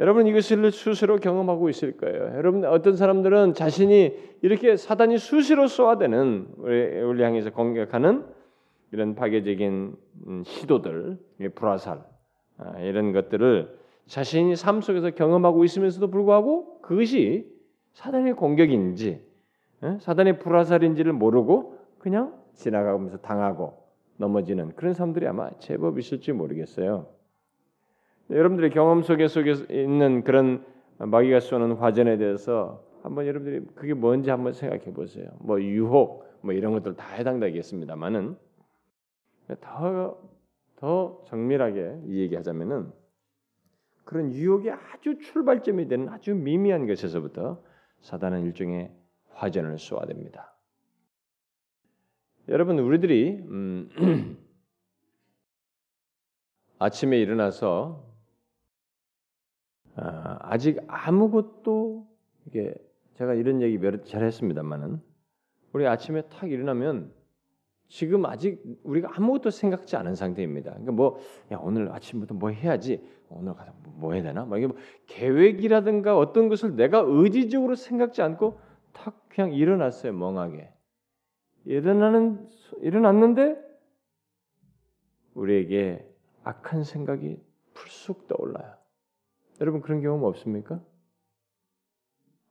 [0.00, 2.32] 여러분 이것을 수시로 경험하고 있을 거예요.
[2.36, 8.24] 여러분 어떤 사람들은 자신이 이렇게 사단이 수시로 쏘아대는 우리 향해서 공격하는
[8.92, 9.96] 이런 파괴적인
[10.28, 11.18] 음, 시도들,
[11.54, 12.04] 불화살
[12.58, 17.46] 아, 이런 것들을 자신이 삶 속에서 경험하고 있으면서도 불구하고 그것이
[17.92, 19.20] 사단의 공격인지
[20.00, 23.84] 사단의 불화살인지를 모르고 그냥 지나가면서 당하고
[24.16, 27.17] 넘어지는 그런 사람들이 아마 제법 있을지 모르겠어요.
[28.30, 30.64] 여러분들의 경험 속에 속에 있는 그런
[30.98, 35.28] 마귀가 쏘는 화전에 대해서 한번 여러분들이 그게 뭔지 한번 생각해 보세요.
[35.40, 38.36] 뭐 유혹 뭐 이런 것들 다 해당되겠습니다만은
[39.60, 40.20] 더,
[40.76, 42.92] 더 정밀하게 이 얘기하자면은
[44.04, 47.62] 그런 유혹이 아주 출발점이 되는 아주 미미한 것에서부터
[48.00, 48.92] 사단은 일종의
[49.34, 50.48] 화전을 쏘아댑니다.
[52.48, 54.38] 여러분 우리들이 음,
[56.78, 58.07] 아침에 일어나서
[60.00, 62.06] 아, 아직 아무것도
[62.46, 62.74] 이게
[63.14, 65.00] 제가 이런 얘기 잘 했습니다만은
[65.72, 67.12] 우리 아침에 탁 일어나면
[67.88, 70.70] 지금 아직 우리가 아무것도 생각지 않은 상태입니다.
[70.70, 71.18] 그러니까 뭐,
[71.50, 74.44] 야, 오늘 아침부터 뭐 해야지, 오늘 가서 뭐 해야 되나?
[74.44, 78.60] 막 이게 뭐 계획이라든가 어떤 것을 내가 의지적으로 생각지 않고
[78.92, 80.70] 탁 그냥 일어났어요, 멍하게.
[81.64, 82.46] 일어나는,
[82.82, 83.56] 일어났는데
[85.34, 86.06] 우리에게
[86.44, 87.40] 악한 생각이
[87.72, 88.77] 풀쑥 떠올라요.
[89.60, 90.80] 여러분 그런 경험 없습니까?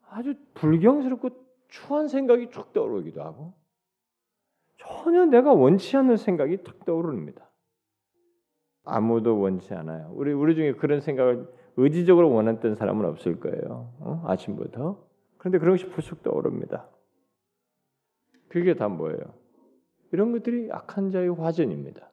[0.10, 1.30] 아주 불경스럽고
[1.68, 3.54] 추한 생각이 쭉 떠오르기도 하고
[4.78, 7.50] 전혀 내가 원치 않는 생각이 탁 떠오릅니다.
[8.84, 10.12] 아무도 원치 않아요.
[10.14, 13.94] 우리 우리 중에 그런 생각을 의지적으로 원했던 사람은 없을 거예요.
[14.00, 14.24] 어?
[14.26, 15.06] 아침부터.
[15.38, 16.90] 그런데 그런 것이 불쑥 떠오릅니다.
[18.48, 19.34] 그게 다 뭐예요?
[20.12, 22.12] 이런 것들이 악한 자의 화전입니다.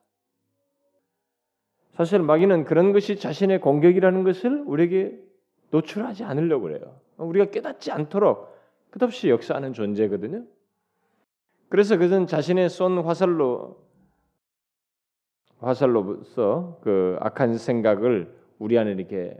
[1.95, 5.19] 사실 마귀는 그런 것이 자신의 공격이라는 것을 우리에게
[5.71, 7.01] 노출하지 않으려고 그래요.
[7.17, 8.53] 우리가 깨닫지 않도록
[8.91, 10.45] 끝없이 역사하는 존재거든요.
[11.69, 13.83] 그래서 그는 자신의 쏜 화살로
[15.59, 19.37] 화살로서 그 악한 생각을 우리 안에 이렇게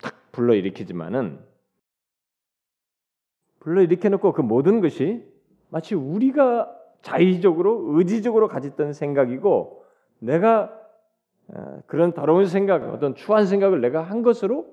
[0.00, 1.40] 탁 불러 일으키지만은
[3.60, 5.24] 불러 일으켜 놓고 그 모든 것이
[5.70, 9.84] 마치 우리가 자의적으로 의지적으로 가졌던 생각이고
[10.18, 10.81] 내가 어,
[11.86, 14.66] 그런 더러운 생각, 어떤 추한 생각을 내가 한 것으로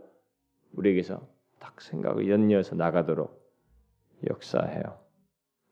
[0.74, 1.22] 우리에게서
[1.60, 3.40] 딱 생각을 연이어서 나가도록
[4.30, 5.00] 역사해요.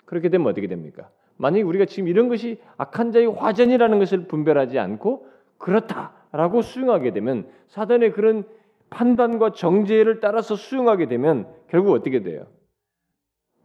[0.05, 1.09] 그렇게 되면 어떻게 됩니까?
[1.37, 8.13] 만약 우리가 지금 이런 것이 악한 자의 화전이라는 것을 분별하지 않고 그렇다라고 수용하게 되면 사단의
[8.13, 8.43] 그런
[8.89, 12.47] 판단과 정죄를 따라서 수용하게 되면 결국 어떻게 돼요?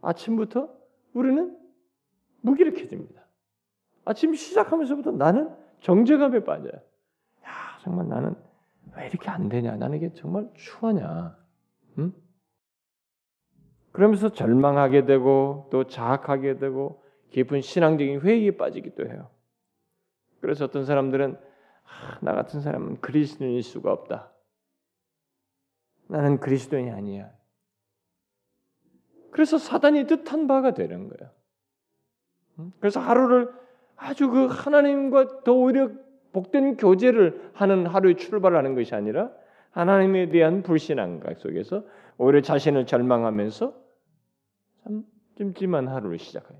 [0.01, 0.69] 아침부터
[1.13, 1.57] 우리는
[2.41, 3.23] 무기력해집니다.
[4.05, 6.73] 아침 시작하면서부터 나는 정죄감에 빠져요.
[7.83, 8.33] 정말 나는
[8.95, 9.75] 왜 이렇게 안 되냐?
[9.75, 11.37] 나는 이게 정말 추하냐?
[11.99, 12.13] 응?
[13.91, 19.29] 그러면서 절망하게 되고 또 자학하게 되고 깊은 신앙적인 회의에 빠지기도 해요.
[20.39, 24.31] 그래서 어떤 사람들은 아, 나 같은 사람은 그리스도인일 수가 없다.
[26.07, 27.31] 나는 그리스도인이 아니야.
[29.31, 31.31] 그래서 사단이 뜻한 바가 되는 거예요.
[32.79, 33.51] 그래서 하루를
[33.97, 35.89] 아주 그 하나님과 더 오히려
[36.33, 39.31] 복된 교제를 하는 하루의 출발하는 것이 아니라
[39.71, 41.83] 하나님에 대한 불신앙각 속에서
[42.17, 43.73] 오히려 자신을 절망하면서
[44.83, 45.03] 참
[45.37, 46.59] 찜찜한 하루를 시작해요.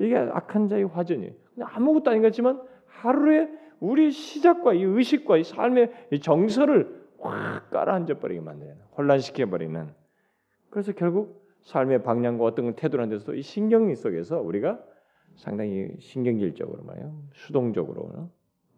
[0.00, 1.32] 이게 악한 자의 화전이에요.
[1.60, 3.48] 아무것도 아닌 것 같지만 하루에
[3.80, 9.88] 우리 시작과 이 의식과 이 삶의 이 정서를 확 깔아앉아 버리게 만드는 혼란시켜 버리는
[10.70, 14.80] 그래서 결국 삶의 방향과 어떤 태도라는 데서 이 신경 속에서 우리가
[15.36, 18.30] 상당히 신경질적으로 말이에요 수동적으로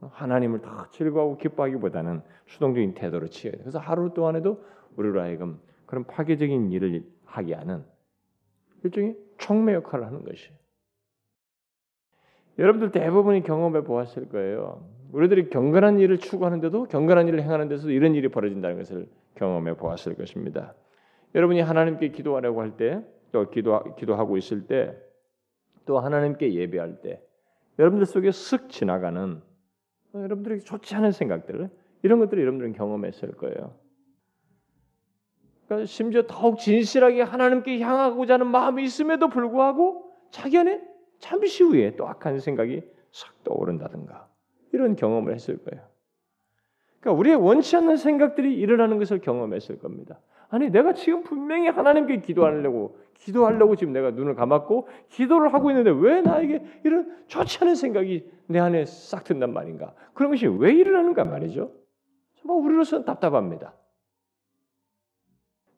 [0.08, 3.62] 하나님을 더 즐거워하고 기뻐하기보다는 수동적인 태도로 취해야 돼요.
[3.64, 4.64] 그래서 하루 동안에도
[4.96, 7.84] 우리로 하여금 그런 파괴적인 일을 하게 하는
[8.84, 10.58] 일종의 촉매 역할을 하는 것이에요.
[12.58, 14.86] 여러분들 대부분이 경험해 보았을 거예요.
[15.12, 20.74] 우리들이 경건한 일을 추구하는데도 경건한 일을 행하는 데서 이런 일이 벌어진다는 것을 경험해 보았을 것입니다.
[21.34, 24.96] 여러분이 하나님께 기도하려고 할 때, 또 기도 기도하고 있을 때,
[25.86, 27.22] 또 하나님께 예배할 때,
[27.78, 29.40] 여러분들 속에 쓱 지나가는
[30.14, 31.70] 여러분들에게 좋지 않은 생각들
[32.02, 33.76] 이런 것들을 여러분들은 경험했을 거예요.
[35.66, 40.82] 그러니까 심지어 더욱 진실하게 하나님께 향하고자 하는 마음이 있음에도 불구하고 자기 안에
[41.18, 44.28] 잠시 후에 또 악한 생각이 싹 떠오른다든가
[44.72, 45.86] 이런 경험을 했을 거예요.
[46.98, 50.20] 그러니까 우리의 원치 않는 생각들이 일어나는 것을 경험했을 겁니다.
[50.50, 56.22] 아니 내가 지금 분명히 하나님께 기도하려고 기도하려고 지금 내가 눈을 감았고 기도를 하고 있는데 왜
[56.22, 59.94] 나에게 이런 좋지 않은 생각이 내 안에 싹 든단 말인가?
[60.14, 61.70] 그런 것이 왜 일어나는가 말이죠.
[62.36, 63.74] 정말 우리로서는 답답합니다.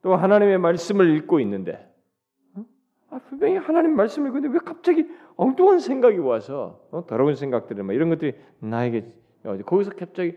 [0.02, 1.88] 또 하나님의 말씀을 읽고 있는데
[3.11, 5.06] 아, 분명히 하나님 말씀을 읽고 있는데 왜 갑자기
[5.37, 7.04] 엉뚱한 생각이 와서 어?
[7.06, 9.12] 더러운 생각들을 막 이런 것들이 나에게
[9.44, 10.37] 어, 거기서 갑자기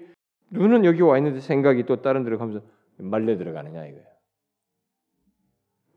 [0.49, 2.61] 눈은 여기 와 있는데 생각이 또 다른 데로 가면서
[2.97, 4.14] 말려 들어가느냐 이거예요.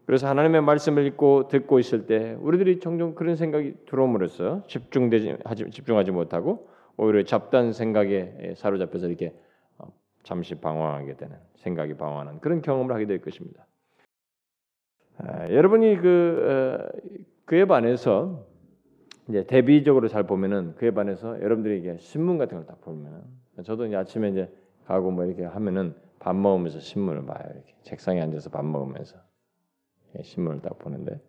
[0.09, 6.13] 그래서 하나님의 말씀을 읽고 듣고 있을 때 우리들이 종종 그런 생각이 들어옴으로써 집중되지 하지, 집중하지
[6.13, 9.39] 못하고 오히려 잡다한 생각에 사로잡혀서 이렇게
[9.77, 9.93] 어,
[10.23, 13.67] 잠시 방황하게 되는 생각이 방황하는 그런 경험을 하게 될 것입니다.
[15.19, 18.47] 아, 여러분이 그 어, 그에 반해서
[19.29, 23.25] 이제 대비적으로 잘 보면은 그에 반해서 여러분들이 이게 신문 같은 걸 딱 보면은
[23.63, 24.51] 저도 이제 아침에 이제
[24.87, 29.28] 가고 뭐 이렇게 하면은 밥 먹으면서 신문을 봐요 이렇게 책상에 앉아서 밥 먹으면서 예,
[30.23, 31.21] 신문을 딱 보는데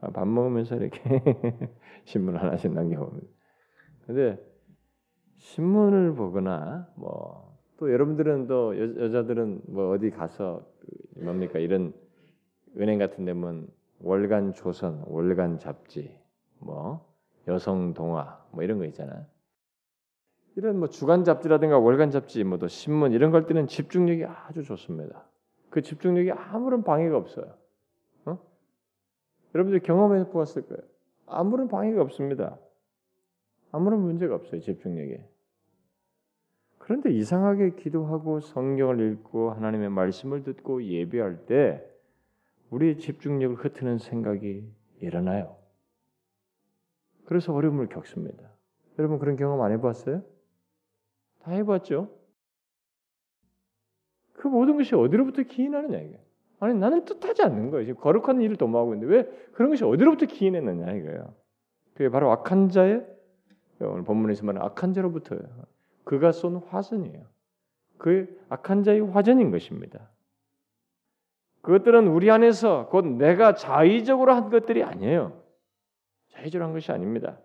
[0.00, 1.00] 아, 밥 먹으면서 이렇게
[2.04, 3.26] 신문 하나씩 남겨봅니다.
[4.06, 4.38] 근데
[5.36, 11.94] 신문을 보거나 뭐 또 여러분들은 또 여, 자들은뭐 어디 가서 그 뭡니까 이런
[12.76, 13.68] 은행 같은 데면
[14.00, 16.18] 월간 조선, 월간 잡지,
[16.58, 17.08] 뭐
[17.46, 19.26] 여성 동화 뭐 이런 거 있잖아.
[20.56, 25.28] 이런 뭐 주간 잡지라든가 월간 잡지, 뭐또 신문 이런 걸 때는 집중력이 아주 좋습니다.
[25.70, 27.54] 그 집중력이 아무런 방해가 없어요.
[29.54, 30.82] 여러분들 경험해 보았을 거예요.
[31.26, 32.58] 아무런 방해가 없습니다.
[33.72, 34.60] 아무런 문제가 없어요.
[34.60, 35.26] 집중력에.
[36.78, 41.84] 그런데 이상하게 기도하고 성경을 읽고 하나님의 말씀을 듣고 예배할 때
[42.70, 44.66] 우리의 집중력을 흩트는 생각이
[45.00, 45.56] 일어나요.
[47.26, 48.50] 그래서 어려움을 겪습니다.
[48.98, 50.22] 여러분 그런 경험 안 해봤어요?
[51.40, 52.10] 다 해봤죠?
[54.32, 56.27] 그 모든 것이 어디로부터 기인하느냐 이게.
[56.60, 57.86] 아니 나는 뜻하지 않는 거예요.
[57.86, 61.34] 지금 거룩한 일을 도모하고 있는데 왜 그런 것이 어디로부터 기인했느냐 이거예요.
[61.94, 63.04] 그게 바로 악한 자의
[63.80, 65.42] 오늘 본문에서 말하는 악한 자로부터예요.
[66.04, 67.24] 그가 쏜 화전이에요.
[67.98, 70.10] 그 악한 자의 화전인 것입니다.
[71.62, 75.40] 그것들은 우리 안에서 곧 내가 자의적으로 한 것들이 아니에요.
[76.30, 77.38] 자의적으로 한 것이 아닙니다.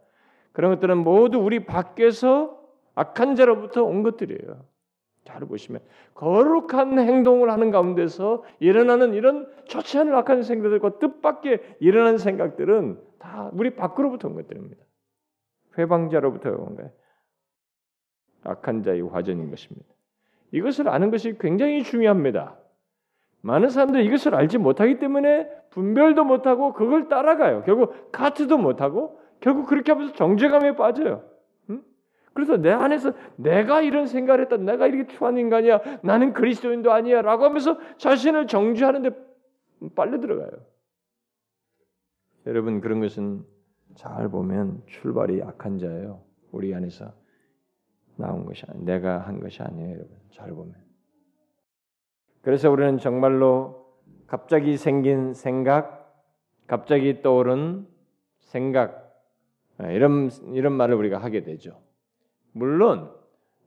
[0.52, 2.60] 그런 것들은 모두 우리 밖에서
[2.96, 4.64] 악한 자로부터 온 것들이에요.
[5.26, 5.82] 잘 보시면
[6.16, 13.76] 거룩한 행동을 하는 가운데서 일어나는 이런 좋지 않은 악한 생각들과 뜻밖의 일어나는 생각들은 다 우리
[13.76, 14.84] 밖으로부터 온 것들입니다.
[15.78, 16.92] 회방자로부터 온 거예요.
[18.44, 19.88] 악한 자의 화전인 것입니다.
[20.52, 22.58] 이것을 아는 것이 굉장히 중요합니다.
[23.42, 27.64] 많은 사람들이 이것을 알지 못하기 때문에 분별도 못하고 그걸 따라가요.
[27.64, 31.24] 결국 카트도 못하고 결국 그렇게 하면서 정죄감에 빠져요.
[32.34, 34.58] 그래서 내 안에서 내가 이런 생각을 했다.
[34.58, 36.00] 내가 이렇게 추한 인간이야.
[36.04, 37.22] 나는 그리스도인도 아니야.
[37.22, 39.12] 라고 하면서 자신을 정죄하는데
[39.96, 40.50] 빨려 들어가요.
[42.48, 43.44] 여러분 그런 것은
[43.96, 46.24] 잘 보면 출발이 약한 자예요.
[46.52, 47.14] 우리 안에서
[48.16, 50.18] 나온 것이 아니 내가 한 것이 아니에요, 여러분.
[50.32, 50.76] 잘 보면.
[52.42, 53.94] 그래서 우리는 정말로
[54.28, 56.14] 갑자기 생긴 생각,
[56.68, 57.88] 갑자기 떠오른
[58.40, 59.16] 생각
[59.80, 61.82] 이런 이런 말을 우리가 하게 되죠.
[62.54, 63.12] 물론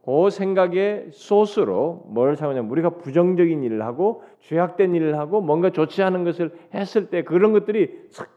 [0.05, 6.25] 그 생각의 소스로 뭘 사용하냐면 우리가 부정적인 일을 하고 죄악된 일을 하고 뭔가 좋지 않은
[6.25, 8.31] 것을 했을 때 그런 것들이 싹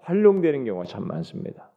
[0.00, 1.70] 활용되는 경우가 참 많습니다.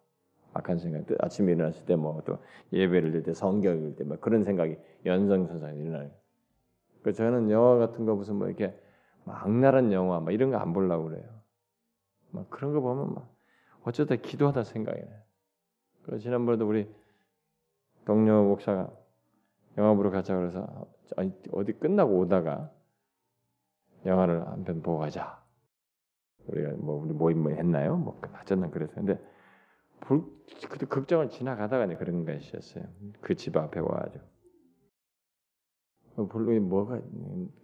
[0.53, 2.37] 악한 생각, 아침에 일어났을 때 뭐 또
[2.73, 6.09] 예배를 들 때, 성경 읽을 때뭐 그런 생각이 연성선상 일어나요.
[7.03, 8.77] 그 저는 영화 같은 거 무슨 뭐 이렇게
[9.23, 11.23] 막 악랄한 영화 막 이런 거 안 보려고 그래요.
[12.31, 13.33] 막 그런 거 보면 막
[13.83, 15.19] 어쩌다 기도하다 생각이 나요.
[16.03, 16.89] 그 지난번에도 우리
[18.05, 18.91] 동료 목사가
[19.77, 20.87] 영화 보러 가자 그래서
[21.17, 22.71] 아니, 어디 끝나고 오다가
[24.05, 25.41] 영화를 한 편 보고 가자.
[26.47, 27.97] 우리가 뭐 우리 모임 뭐 했나요?
[27.97, 29.19] 뭐 어쨌든 그래서 근데
[30.01, 30.25] 볼
[30.69, 32.85] 그때 극장을 지나가다가 그런 것이었어요.
[33.21, 34.25] 그 집 앞에 와가지고
[36.29, 36.99] 별로 뭐가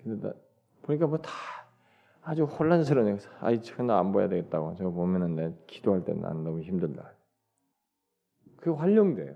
[0.03, 0.33] 근데 나
[0.83, 1.31] 보니까 뭐 다
[2.21, 7.13] 아주 혼란스러운 아이 저나 안 봐야 되겠다고 저거 보면은 내 기도할 때난 너무 힘들다.
[8.57, 9.35] 그게 활용돼요.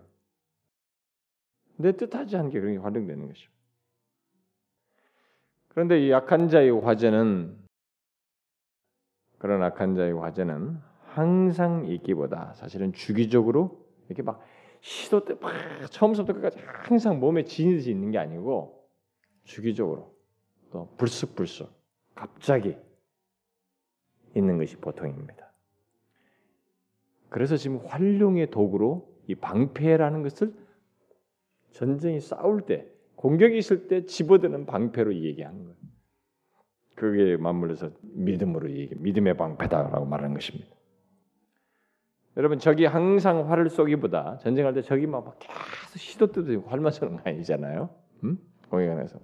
[1.82, 3.52] 내 뜻하지 않게 그런 게 활용되는 것이죠.
[5.70, 7.58] 그런데 이 약한 자의 화제는
[9.38, 14.42] 그런 악한 자의 화제는 항상 있기보다 사실은 주기적으로 이렇게 막
[14.82, 15.54] 시도 때 막
[15.92, 18.88] 처음부터 끝까지 항상 몸에 지니듯이 있는 게 아니고
[19.44, 20.16] 주기적으로
[20.72, 21.72] 또 불쑥불쑥
[22.16, 22.78] 갑자기
[24.36, 25.52] 있는 것이 보통입니다.
[27.30, 30.54] 그래서 지금 활용의 도구로 이 방패라는 것을
[31.72, 35.76] 전쟁이 싸울 때 공격이 있을 때 집어드는 방패로 얘기하는 거예요.
[36.96, 40.70] 그게 맞물려서 믿음으로 얘기, 믿음의 방패다라고 말하는 것입니다.
[42.38, 47.30] 여러분 적이 항상 활을 쏘기보다 전쟁할 때 적이 막 계속 시도 뜨듯이 활만 쏘는 거
[47.30, 47.90] 아니잖아요.
[48.24, 48.38] 음?
[48.70, 49.20] 공격안에서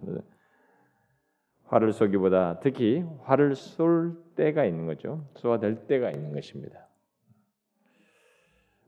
[1.65, 5.25] 활을 쏘기보다 특히 활을 쏠 때가 있는 거죠.
[5.35, 6.86] 쏘아댈 때가 있는 것입니다.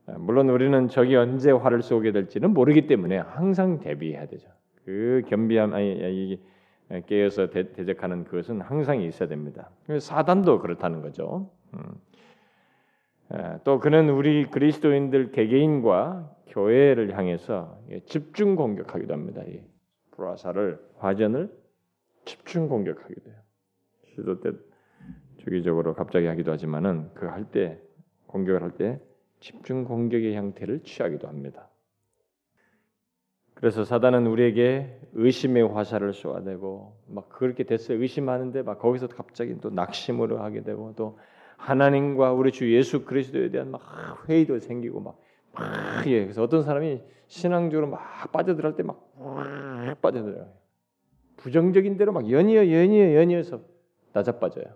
[0.06, 4.48] 아, 물론 우리는 적이 언제 활을 쏘게 될지는 모르기 때문에 항상 대비해야 되죠.
[4.84, 6.40] 그 겸비함 아니 이
[7.06, 9.70] 깨어서 대, 적하는 그것은 항상 있어야 됩니다.
[10.00, 11.50] 사단도 그렇다는 거죠.
[11.74, 11.82] 음.
[13.62, 19.42] 또 그는 우리 그리스도인들 개개인과 교회를 향해서 집중 공격하기도 합니다.
[19.46, 19.60] 이
[20.12, 21.48] 브라사를 화전을
[22.24, 23.38] 집중 공격하기도 해요.
[24.14, 24.50] 시도 때
[25.38, 27.78] 주기적으로 갑자기 하기도 하지만은 그 할 때
[28.26, 29.00] 공격을 할때
[29.40, 31.68] 집중 공격의 형태를 취하기도 합니다.
[33.54, 38.00] 그래서 사단은 우리에게 의심의 화살을 쏘아대고 막 그렇게 됐어요.
[38.00, 41.18] 의심하는데 막 거기서 갑자기 또 낙심으로 하게 되고 또
[41.56, 43.82] 하나님과 우리 주 예수 그리스도에 대한 막
[44.28, 45.20] 회의도 생기고 막,
[45.52, 46.22] 막 예.
[46.22, 50.48] 그래서 어떤 사람이 신앙적으로 막 빠져들할 때막 빠져들어요.
[51.36, 53.60] 부정적인 대로 막 연이어 연이어 연이어서
[54.12, 54.66] 낮아빠져요.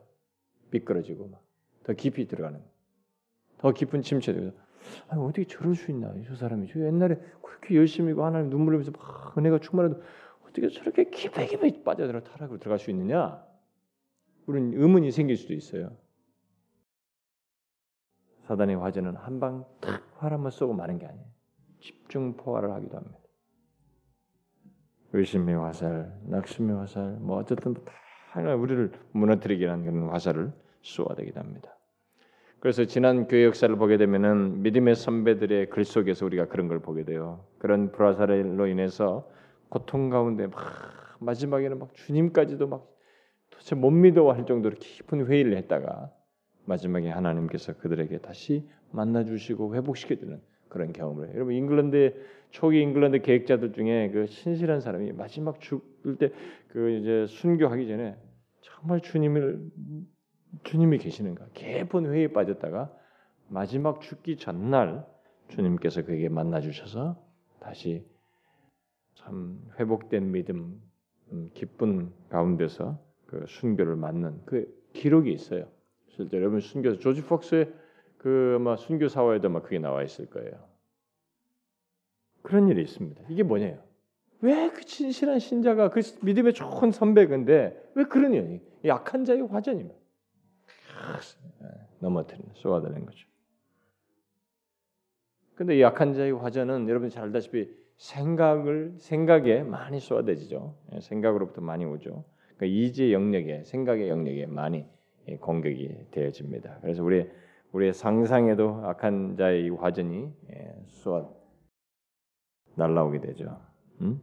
[0.71, 1.45] 미끄러지고 막
[1.85, 2.61] 더 깊이 들어가는
[3.65, 4.53] 더 깊은 침체되고
[5.09, 9.39] 아니, 어떻게 저럴 수 있나 저 사람이 저 옛날에 그렇게 열심히고 하나님 눈물 흘리면서 막
[9.39, 10.03] 은혜가 충만해도
[10.43, 13.43] 어떻게 저렇게 깊이 깊이 빠져들어 타락으로 들어갈 수 있느냐
[14.45, 15.97] 우리는 의문이 생길 수도 있어요.
[18.43, 21.25] 사단의 화제는 한 방탁활 한번 쏘고 마는 게 아니에요.
[21.81, 23.19] 집중 포화를 하기도 합니다.
[25.15, 31.74] 의심의 화살, 낙심의 화살, 뭐 어쨌든 다 우리를 무너뜨리게 하는 그런 화살을 쏘아대기도 합니다.
[32.65, 37.45] 그래서 지난 교회 역사를 보게 되면은 믿음의 선배들의 글 속에서 우리가 그런 걸 보게 돼요.
[37.59, 39.29] 그런 불화살로 인해서
[39.69, 40.57] 고통 가운데 막
[41.21, 42.91] 마지막에는 막 주님까지도 막
[43.51, 46.11] 도대체 못 믿어 할 정도로 깊은 회의를 했다가
[46.65, 51.35] 마지막에 하나님께서 그들에게 다시 만나 주시고 회복시켜 주는 그런 경험을 해요.
[51.35, 52.15] 여러분 잉글랜드
[52.49, 56.31] 초기 잉글랜드 계획자들 중에 그 신실한 사람이 마지막 죽을 때
[56.69, 58.17] 그 이제 순교하기 전에
[58.63, 59.61] 정말 주님을
[60.63, 62.93] 주님이 계시는가 깊은 회의에 빠졌다가
[63.49, 65.07] 마지막 죽기 전날
[65.49, 67.23] 주님께서 그에게 만나 주셔서
[67.61, 68.05] 다시
[69.15, 70.81] 참 회복된 믿음
[71.33, 75.69] 음, 기쁜 가운데서 그 순교를 맞는 그 기록이 있어요.
[76.09, 77.73] 실제 여러분 순교 조지 폭스의
[78.19, 80.53] 그 아마 순교 사화에도 막 그게 나와 있을 거예요.
[82.43, 83.23] 그런 일이 있습니다.
[83.29, 83.83] 이게 뭐냐요?
[84.41, 90.04] 왜 그 진실한 신자가 그 믿음의 좋은 선배인데 왜 일이 약한 자의 화전입니다.
[92.01, 93.29] 넘어뜨리는 쏘아드는 거죠.
[95.55, 100.77] 근데 이 약한 자의 화전은 여러분 잘 알다시피 생각을 생각에 많이 쏘아대지죠.
[100.93, 102.25] 예, 생각으로부터 많이 오죠.
[102.57, 104.85] 그러니까 이제 영역에 생각의 영역에 많이
[105.41, 106.79] 공격이 되어집니다.
[106.81, 107.31] 그래서 우리
[107.73, 111.29] 우리의 상상에도 악한 자의 화전이 예, 쏘아
[112.77, 113.61] 날라오게 되죠.
[114.01, 114.21] 음?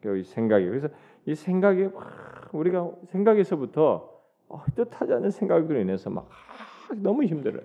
[0.00, 0.88] 그 생각이 그래서
[1.26, 1.88] 이 생각이
[2.52, 4.13] 우리가 생각에서부터 어,
[4.74, 6.28] 뜻하지 않은 생각으로 인해서 막
[6.96, 7.64] 너무 힘들어요.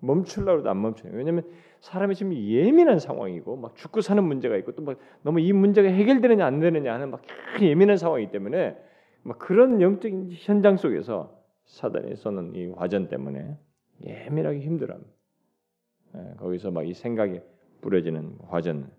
[0.00, 1.12] 멈추려고 도 안 멈춰요.
[1.14, 1.44] 왜냐하면
[1.80, 6.44] 사람이 지금 예민한 상황이고 막 죽고 사는 문제가 있고 또 막 너무 이 문제가 해결되느냐
[6.46, 7.22] 안 되느냐 하는 막
[7.60, 8.76] 예민한 상황이기 때문에
[9.22, 13.58] 막 그런 영적인 현장 속에서 사단이 쏘는 이 화전 때문에
[14.04, 15.12] 예민하게 힘들어합니다.
[16.16, 17.40] 예, 거기서 막 이 생각이
[17.82, 18.90] 뿌려지는 화전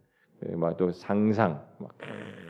[0.49, 1.91] 막또 상상, 막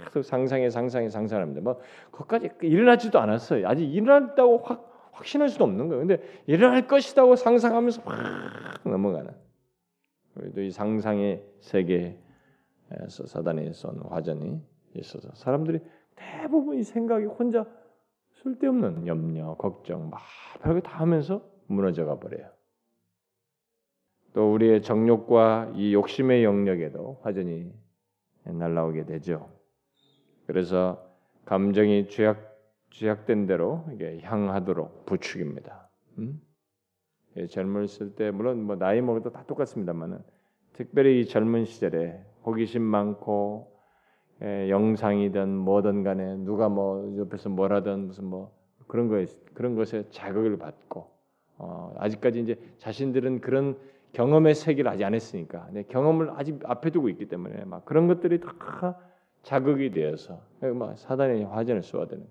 [0.05, 1.61] 계속 상상에 상상에 상상합니다.
[1.61, 1.79] 뭐
[2.11, 3.67] 그것까지 일어나지도 않았어요.
[3.67, 6.05] 아직 일어났다고 확 확신할 수도 없는 거예요.
[6.05, 9.31] 근데 일어날 것이다고 상상하면서 확 넘어가는.
[10.35, 14.61] 우리도 이 상상의 세계에서 사단이 쏜 화전이
[14.95, 15.79] 있어서 사람들이
[16.15, 17.65] 대부분 이 생각이 혼자
[18.41, 20.21] 쓸데없는 염려, 걱정, 막
[20.61, 22.49] 별거 다 하면서 무너져가 버려요.
[24.33, 27.71] 또 우리의 정욕과 이 욕심의 영역에도 화전이
[28.45, 29.49] 날라오게 되죠.
[30.47, 31.03] 그래서
[31.45, 32.51] 감정이 죄악
[32.91, 35.89] 죄악된 대로 이게 향하도록 부축입니다.
[36.17, 36.41] 음?
[37.37, 40.19] 예, 젊었을 때 물론 뭐 나이 먹어도 다 똑같습니다만은
[40.73, 43.71] 특별히 이 젊은 시절에 호기심 많고
[44.43, 48.53] 예, 영상이든 뭐든 간에 누가 뭐 옆에서 뭐라든 무슨 뭐
[48.87, 51.09] 그런 거에 그런 것에 자극을 받고
[51.57, 53.77] 어, 아직까지 이제 자신들은 그런
[54.13, 58.39] 경험의 세계를 아직 안 했으니까 네, 경험을 아직 앞에 두고 있기 때문에 막 그런 것들이
[58.39, 58.99] 다
[59.43, 62.25] 자극이 되어서 막 사단의 화전을 쏘아대는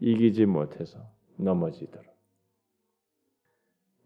[0.00, 0.98] 이기지 못해서
[1.36, 2.10] 넘어지도록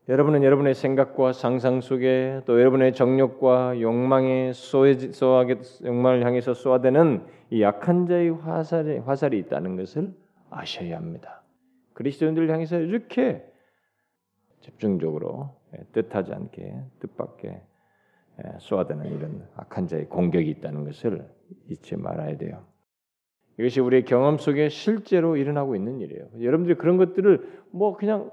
[0.07, 8.07] 여러분은 여러분의 생각과 상상 속에 또 여러분의 정욕과 욕망에 쏘아게 욕망을 향해서 쏘아대는 이 약한
[8.07, 10.13] 자의 화살이 화살이 있다는 것을
[10.51, 11.43] 아셔야 합니다.
[11.95, 13.43] 그리스도인들을 향해서 이렇게
[14.61, 17.61] 집중적으로 예, 뜻하지 않게 뜻밖에
[18.45, 21.25] 예, 쏘아대는 이런 악한 자의 공격이 있다는 것을
[21.69, 22.65] 잊지 말아야 돼요.
[23.59, 26.27] 이것이 우리의 경험 속에 실제로 일어나고 있는 일이에요.
[26.41, 28.31] 여러분들이 그런 것들을 뭐 그냥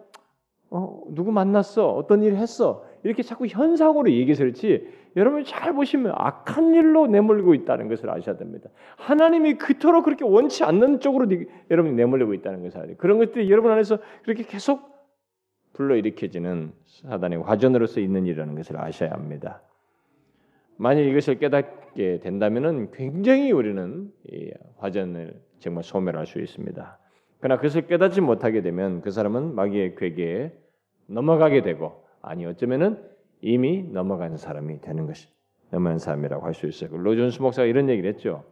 [0.72, 4.88] 어, 누구 만났어, 어떤 일을 했어 이렇게 자꾸 현상으로 얘기해서 그렇지
[5.18, 8.70] 여러분이 잘 보시면 악한 일로 내몰리고 있다는 것을 아셔야 됩니다.
[8.96, 11.28] 하나님이 그토록 그렇게 원치 않는 쪽으로
[11.70, 12.96] 여러분이 내몰리고 있다는 것을 알아요.
[12.98, 14.92] 그런 것들이 여러분 안에서 그렇게 계속
[15.82, 19.62] 불러일으켜지는 사단의 화전으로서 있는 일이라는 것을 아셔야 합니다.
[20.78, 24.12] 만일 이것을 깨닫게 된다면 굉장히 우리는
[24.78, 27.00] 화전을 정말 소멸할 수 있습니다.
[27.40, 30.52] 그러나 그것을 깨닫지 못하게 되면 그 사람은 마귀의 괴계에
[31.08, 33.02] 넘어가게 되고 아니 어쩌면은
[33.42, 35.28] 이미 넘어간 사람이 되는 것이
[35.72, 36.96] 넘어간 사람이라고 할 수 있어요.
[36.96, 38.44] 로존스 목사가 이런 얘기를 했죠.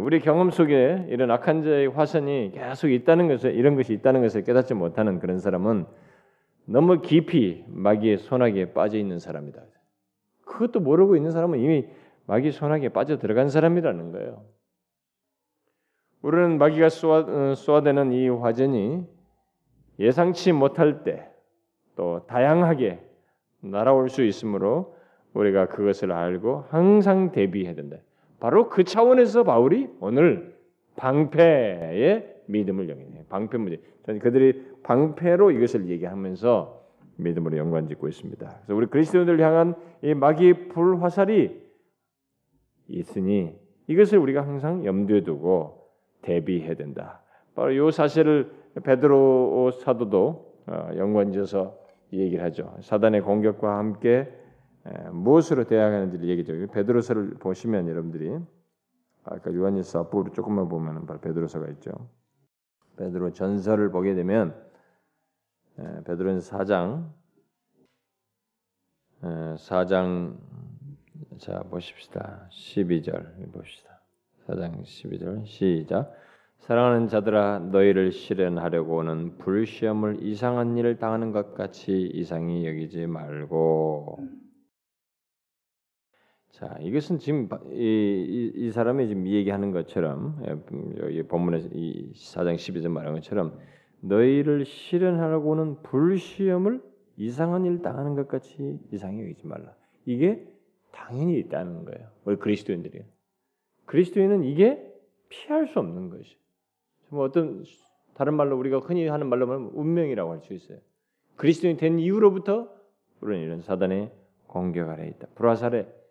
[0.00, 4.74] 우리 경험 속에 이런 악한 자의 화선이 계속 있다는 것을 이런 것이 있다는 것을 깨닫지
[4.74, 5.86] 못하는 그런 사람은
[6.64, 9.62] 너무 깊이 마귀의 손아귀에 빠져 있는 사람이다.
[10.44, 11.86] 그것도 모르고 있는 사람은 이미
[12.26, 14.44] 마귀 손아귀에 빠져 들어간 사람이라는 거예요.
[16.22, 19.06] 우리는 마귀가 쏘아, 쏘아대는 이 화전이
[19.98, 21.32] 예상치 못할 때
[21.96, 23.00] 또 다양하게
[23.60, 24.96] 날아올 수 있으므로
[25.34, 27.96] 우리가 그것을 알고 항상 대비해야 된다.
[28.42, 30.58] 바로 그 차원에서 바울이 오늘
[30.96, 33.22] 방패의 믿음을 영위해요.
[33.28, 33.80] 방패 문제.
[34.04, 36.82] 그들이 방패로 이것을 얘기하면서
[37.18, 38.44] 믿음으로 연관짓고 있습니다.
[38.44, 41.56] 그래서 우리 그리스도인들 향한 이 마귀의 불화살이
[42.88, 43.54] 있으니
[43.86, 45.86] 이것을 우리가 항상 염두에 두고
[46.22, 47.22] 대비해야 된다.
[47.54, 48.50] 바로 이 사실을
[48.82, 51.78] 베드로 사도도 어, 연관지어서
[52.12, 52.74] 얘기를 하죠.
[52.80, 54.28] 사단의 공격과 함께
[55.12, 56.54] 무엇으로 대항 하는지를 얘기죠.
[56.72, 58.38] 베드로서를 보시면 여러분들이
[59.24, 61.92] 아까 요한일서 앞부분 조금만 보면 바로 베드로서가 있죠.
[62.96, 64.54] 베드로 전서를 보게 되면
[66.04, 67.10] 베드로는 4장
[69.22, 70.36] 4장
[71.38, 72.48] 자 보십시다.
[72.50, 74.00] 12절 봅시다.
[74.46, 76.12] 4장 12절 시작
[76.58, 84.41] 사랑하는 자들아 너희를 실현하려고 하는 불시험을 이상한 일을 당하는 것 같이 이상히 여기지 말고
[86.52, 90.38] 자, 이것은 지금 이, 이, 이 사람이 지금 얘기하는 것처럼
[91.00, 93.58] 여기 본문에서 이 4장 12절 말한 것처럼
[94.00, 96.82] 너희를 실현하려고는 불시험을
[97.16, 99.74] 이상한 일 당하는 것 같이 이상히 여기지 말라.
[100.04, 100.46] 이게
[100.90, 102.08] 당연히 있다는 거예요.
[102.24, 103.02] 우리 그리스도인들이.
[103.86, 104.92] 그리스도인은 이게
[105.30, 106.36] 피할 수 없는 것이.
[107.08, 107.64] 뭐 어떤
[108.12, 110.78] 다른 말로 우리가 흔히 하는 말로 하면 운명이라고 할 수 있어요.
[111.36, 112.68] 그리스도인 된 이후로부터
[113.22, 114.12] 우리는 이런 사단의
[114.46, 115.28] 공격 아래 있다.
[115.34, 116.01] 불화살에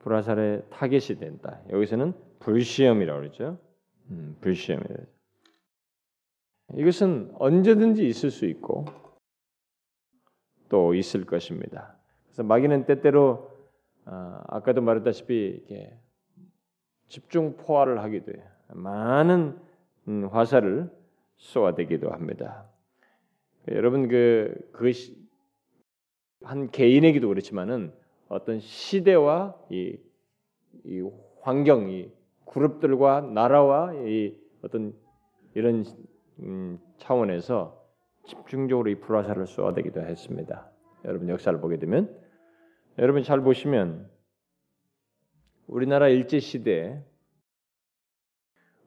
[0.00, 1.60] 불화살의 타겟이 된다.
[1.70, 3.58] 여기서는 불시험이라고 그러죠.
[4.10, 4.94] 음, 불시험이라.
[6.74, 8.86] 이것은 언제든지 있을 수 있고
[10.68, 11.96] 또 있을 것입니다.
[12.26, 13.50] 그래서 마귀는 때때로
[14.06, 15.64] 어, 아까도 말했다시피
[17.08, 18.44] 집중 포화를 하기도 해요.
[18.68, 19.58] 많은
[20.08, 20.90] 음, 화살을
[21.36, 22.66] 쏘아대기도 합니다.
[23.68, 25.16] 여러분 그 그것이
[26.42, 27.92] 한 개인에게도 그렇지만은
[28.30, 29.98] 어떤 시대와 이,
[30.84, 31.10] 이
[31.42, 32.08] 환경, 이
[32.46, 34.94] 그룹들과 나라와 이 어떤
[35.54, 35.84] 이런
[36.38, 37.84] 음, 차원에서
[38.26, 40.70] 집중적으로 이 불화살을 쏘아대기도 했습니다.
[41.04, 42.16] 여러분 역사를 보게 되면
[42.98, 44.08] 여러분 잘 보시면
[45.66, 47.02] 우리나라 일제 시대에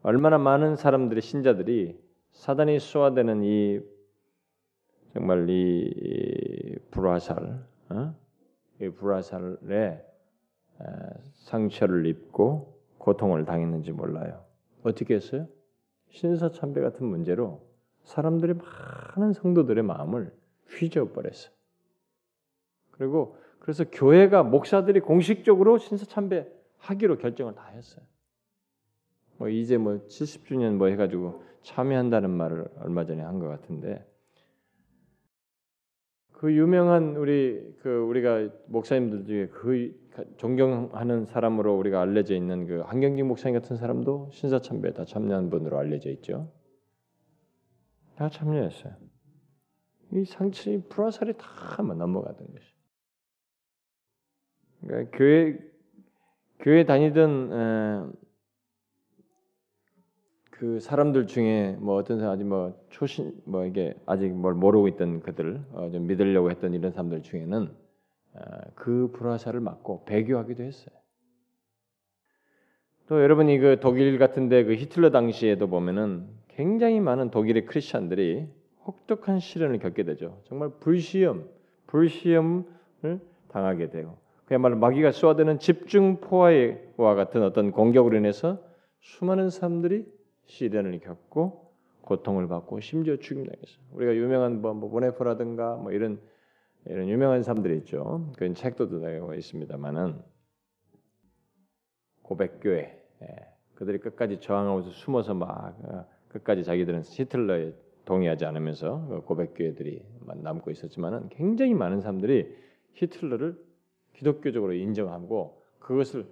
[0.04, 2.00] 얼마나 많은 사람들의 신자들이
[2.32, 3.82] 사단이 쏘아대는 이
[5.14, 8.23] 정말 이 불화살, 어?
[8.82, 10.04] 이 불화살에
[11.34, 14.44] 상처를 입고 고통을 당했는지 몰라요.
[14.84, 15.48] 어떻게 했어요?
[16.10, 17.62] 신사참배 같은 문제로
[18.04, 20.34] 사람들이 많은 성도들의 마음을
[20.68, 21.52] 휘저어버렸어.
[22.92, 26.48] 그리고 그래서 교회가 목사들이 공식적으로 신사참배
[26.78, 28.06] 하기로 결정을 다 했어요.
[29.38, 34.06] 뭐 이제 뭐 70주년 뭐 해가지고 참여한다는 말을 얼마 전에 한 것 같은데
[36.44, 39.98] 그 유명한 우리 그 우리가 목사님들 중에 그
[40.36, 46.10] 존경하는 사람으로 우리가 알려져 있는 그 한경직 목사님 같은 사람도 신사참배에 다 참여한 분으로 알려져
[46.10, 46.52] 있죠.
[48.18, 48.94] 다 참여했어요.
[50.16, 52.68] 이 상처이 불화살이 다 넘어가던 것이.
[54.82, 55.58] 그러니까 교회
[56.60, 58.23] 교회 다니던 에,
[60.60, 65.22] 그 사람들 중에 뭐 어떤 사람 아직 뭐 초신 뭐 이게 아직 뭘 모르고 있던
[65.22, 67.70] 그들 어, 좀 믿으려고 했던 이런 사람들 중에는
[68.36, 68.40] 어,
[68.76, 70.96] 그 불화살을 맞고 배교하기도 했어요.
[73.08, 78.48] 또 여러분이 그 독일 같은데 그 히틀러 당시에도 보면은 굉장히 많은 독일의 크리스천들이
[78.86, 80.40] 혹독한 시련을 겪게 되죠.
[80.44, 81.50] 정말 불시험,
[81.88, 88.60] 불시험을 당하게 되고 그야말로 마귀가 쏘아대는 집중 포화와 같은 어떤 공격으로 인해서
[89.00, 90.06] 수많은 사람들이
[90.46, 93.78] 시련을 겪고 고통을 받고 심지어 죽임당했어요.
[93.92, 96.22] 우리가 유명한 뭐, 뭐 보네포라든가 뭐 이런
[96.86, 98.30] 이런 유명한 사람들이 있죠.
[98.38, 100.22] 그런 책도 들어가 있습니다만은
[102.24, 103.28] 고백교회 예,
[103.76, 107.74] 그들이 끝까지 저항하면서 숨어서 막 어, 끝까지 자기들은 히틀러에
[108.06, 110.04] 동의하지 않으면서 그 고백교회들이
[110.42, 112.54] 남고 있었지만은 굉장히 많은 사람들이
[112.94, 113.58] 히틀러를
[114.14, 116.28] 기독교적으로 인정하고 그것을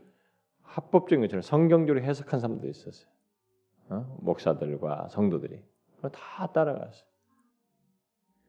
[0.63, 3.09] 합법적인 것처럼 성경적으로 해석한 사람도 있었어요.
[3.91, 4.17] 어?
[4.21, 5.61] 목사들과 성도들이
[6.01, 7.05] 다 따라갔어요.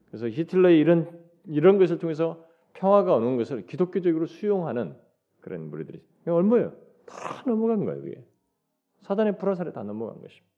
[0.07, 4.97] 그래서 히틀러의 이런 이런 것을 통해서 평화가 오는 것을 기독교적으로 수용하는
[5.40, 6.72] 그런 무리들이 얼마예요?
[7.05, 8.01] 다 넘어간 거예요.
[8.01, 8.24] 그게
[9.01, 10.53] 사단의 불화살에 다 넘어간 것입니다.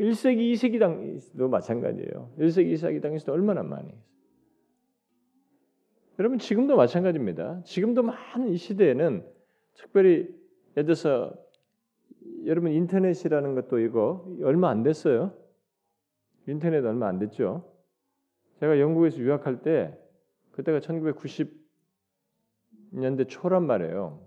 [0.00, 2.32] 1세기, 2세기 당도 마찬가지예요.
[2.38, 4.16] 1세기, 2세기 당에서도 얼마나 많이 했어요.
[6.18, 7.62] 여러분 지금도 마찬가지입니다.
[7.64, 9.26] 지금도 많은 이 시대에는
[9.74, 10.34] 특별히
[10.76, 11.34] 예를 들어서
[12.46, 15.36] 여러분 인터넷이라는 것도 이거 얼마 안 됐어요.
[16.46, 17.68] 인터넷 얼마 안 됐죠.
[18.60, 19.98] 제가 영국에서 유학할 때
[20.52, 24.24] 그때가 1990년대 초란 말이에요.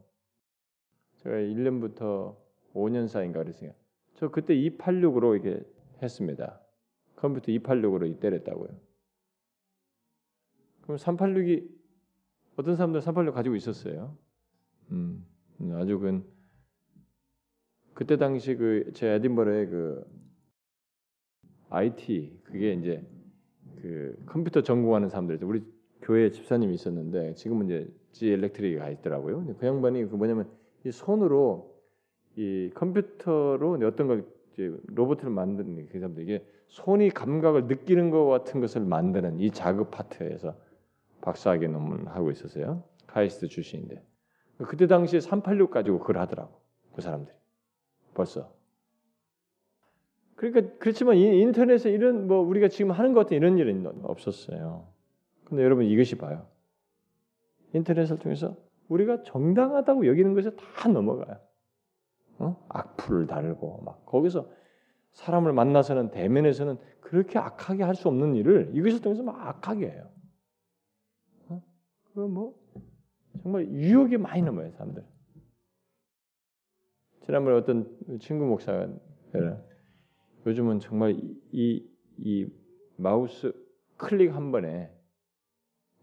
[1.18, 2.36] 제가 1년부터
[2.74, 3.72] 5년 사이인가 그랬어요.
[4.16, 5.64] 저 그때 286으로 이게
[6.02, 6.60] 했습니다.
[7.16, 8.70] 컴퓨터 286으로 때렸다고요.
[10.82, 11.70] 그럼 386이
[12.58, 14.18] 어떤 사람들 386 가지고 있었어요.
[14.92, 15.26] 음,
[15.74, 16.22] 아주 그
[18.00, 20.06] 그때 당시 그 제 에딘버러의 그
[21.70, 23.06] IT 그게 이제
[23.82, 25.66] 그 컴퓨터 전공하는 사람들 우리
[26.02, 29.54] 교회 집사님이 있었는데 지금은 이제 G 엘렉트릭이 가 있더라고요.
[29.60, 30.50] 그 양반이 그 뭐냐면
[30.86, 31.76] 이 손으로
[32.38, 38.62] 이 컴퓨터로 어떤 걸 이제 로봇을 만드는 그 사람들 이게 손이 감각을 느끼는 것 같은
[38.62, 40.56] 것을 만드는 이 작업 파트에서
[41.20, 42.82] 박사학위 논문을 하고 있었어요.
[43.08, 44.02] 카이스트 출신인데
[44.70, 46.62] 그때 당시에 386 가지고 그걸 하더라고
[46.94, 47.39] 그 사람들이.
[48.20, 48.54] 벌써.
[50.36, 54.88] 그러니까 그렇지만 인터넷에 이런 뭐 우리가 지금 하는 것 같은 이런 일은 없었어요.
[55.46, 56.46] 근데 여러분 이것이 봐요.
[57.74, 58.58] 인터넷을 통해서
[58.90, 61.40] 우리가 정당하다고 여기는 것에 다 넘어가요.
[62.40, 62.66] 어?
[62.68, 64.50] 악플을 달고 막 거기서
[65.14, 70.10] 사람을 만나서는 대면에서는 그렇게 악하게 할 수 없는 일을 이것을 통해서 막 악하게 해요.
[71.48, 71.64] 어?
[72.14, 72.54] 그뭐
[73.44, 75.06] 정말 유혹이 많이 넘어요 사람들.
[77.30, 78.92] 지난번에 어떤 친구 목사가
[80.48, 81.12] 요즘은 정말
[81.52, 82.48] 이, 이
[82.98, 83.54] 마우스
[83.98, 84.92] 클릭 한 번에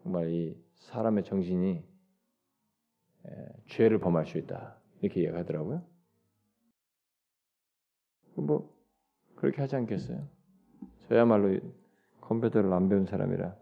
[0.04, 1.84] 정말 이 사람의 정신이
[3.26, 5.84] 에, 죄를 범할 수 있다 이렇게 이야기하더라고요.
[8.36, 8.72] 뭐
[9.34, 10.28] 그렇게 하지 않겠어요?
[11.08, 11.58] 저야말로
[12.20, 13.56] 컴퓨터를 안 배운 사람이라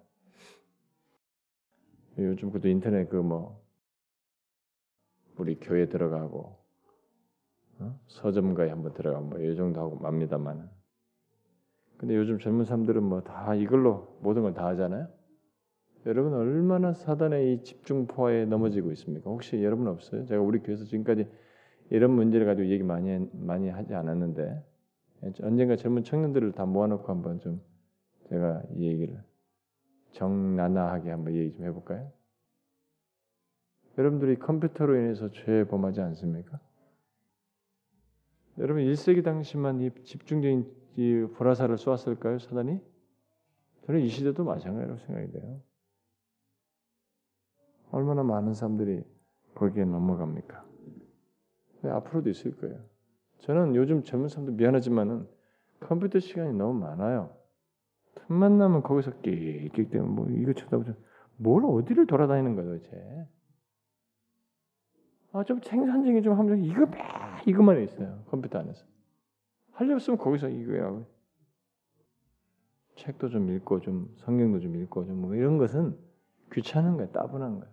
[2.18, 3.64] 요즘 그도 인터넷 그 뭐
[5.38, 6.63] 우리 교회 들어가고 어?
[8.06, 10.68] 서점가에 한번 들어가면 뭐이 정도 하고 맙니다만.
[11.96, 15.08] 근데 요즘 젊은 사람들은 뭐 다 이걸로 모든 걸 다 하잖아요.
[16.06, 19.30] 여러분 얼마나 사단의 이 집중 포화에 넘어지고 있습니까?
[19.30, 20.26] 혹시 여러분 없어요?
[20.26, 21.26] 제가 우리 교회에서 지금까지
[21.90, 24.62] 이런 문제를 가지고 얘기 많이 많이 하지 않았는데
[25.42, 27.62] 언젠가 젊은 청년들을 다 모아놓고 한번 좀
[28.28, 29.22] 제가 이 얘기를
[30.12, 32.10] 정나나하게 한번 얘기 좀 해볼까요?
[33.96, 36.58] 여러분들이 컴퓨터로 인해서 죄 범하지 않습니까?
[38.58, 42.80] 여러분 1세기 당시만 이 집중적인 이 불화살을 쏘았을까요, 사단이?
[43.86, 45.60] 저는 이 시대도 마찬가지라고 생각이 돼요.
[47.90, 49.02] 얼마나 많은 사람들이
[49.54, 50.64] 거기에 넘어갑니까?
[51.82, 52.80] 네, 앞으로도 있을 거예요.
[53.40, 55.28] 저는 요즘 젊은 사람들 미안하지만은
[55.80, 57.36] 컴퓨터 시간이 너무 많아요.
[58.14, 60.94] 틈만 나면 거기서 끽끽 때문에 뭐 이거 쳐다보죠.
[61.36, 63.26] 뭘 어디를 돌아다니는 거야 도대체?
[65.34, 66.98] 아 좀 생산적인 좀 하면 이거 매
[67.46, 68.84] 이것만 있어요 컴퓨터 안에서.
[69.72, 71.04] 할 일 없으면 거기서 이거야.
[72.94, 75.98] 책도 좀 읽고 좀 성경도 좀 읽고 좀 뭐 이런 것은
[76.52, 77.68] 귀찮은 거야 따분한 거야.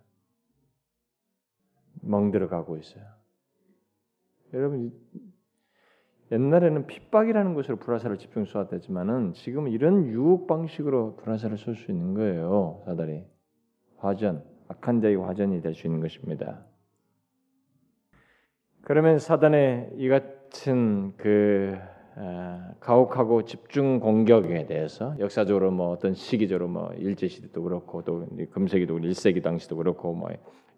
[2.01, 3.03] 멍들어 가고 있어요.
[4.53, 4.91] 여러분
[6.31, 12.81] 옛날에는 핍박이라는 것으로 불화살을 집중 쏘았다지만은 지금은 이런 유혹 방식으로 불화살을 쏠 수 있는 거예요.
[12.85, 13.23] 사다리
[13.97, 16.65] 화전 악한 자의 화전이 될 수 있는 것입니다.
[18.83, 21.77] 그러면 사단의 이 같은 그
[22.15, 28.97] 아, 가혹하고 집중 공격에 대해서 역사적으로 뭐 어떤 시기적으로 뭐 일제 시대도 그렇고 또 금세기도
[28.99, 30.29] 1세기 당시도 그렇고 뭐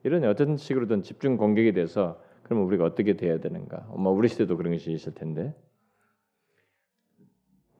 [0.04, 3.88] 이런 어떤 식으로든 집중 공격에 대해서 그러면 우리가 어떻게 돼야 되는가?
[3.98, 5.56] 뭐 우리 시대도 그런 것이 있을 텐데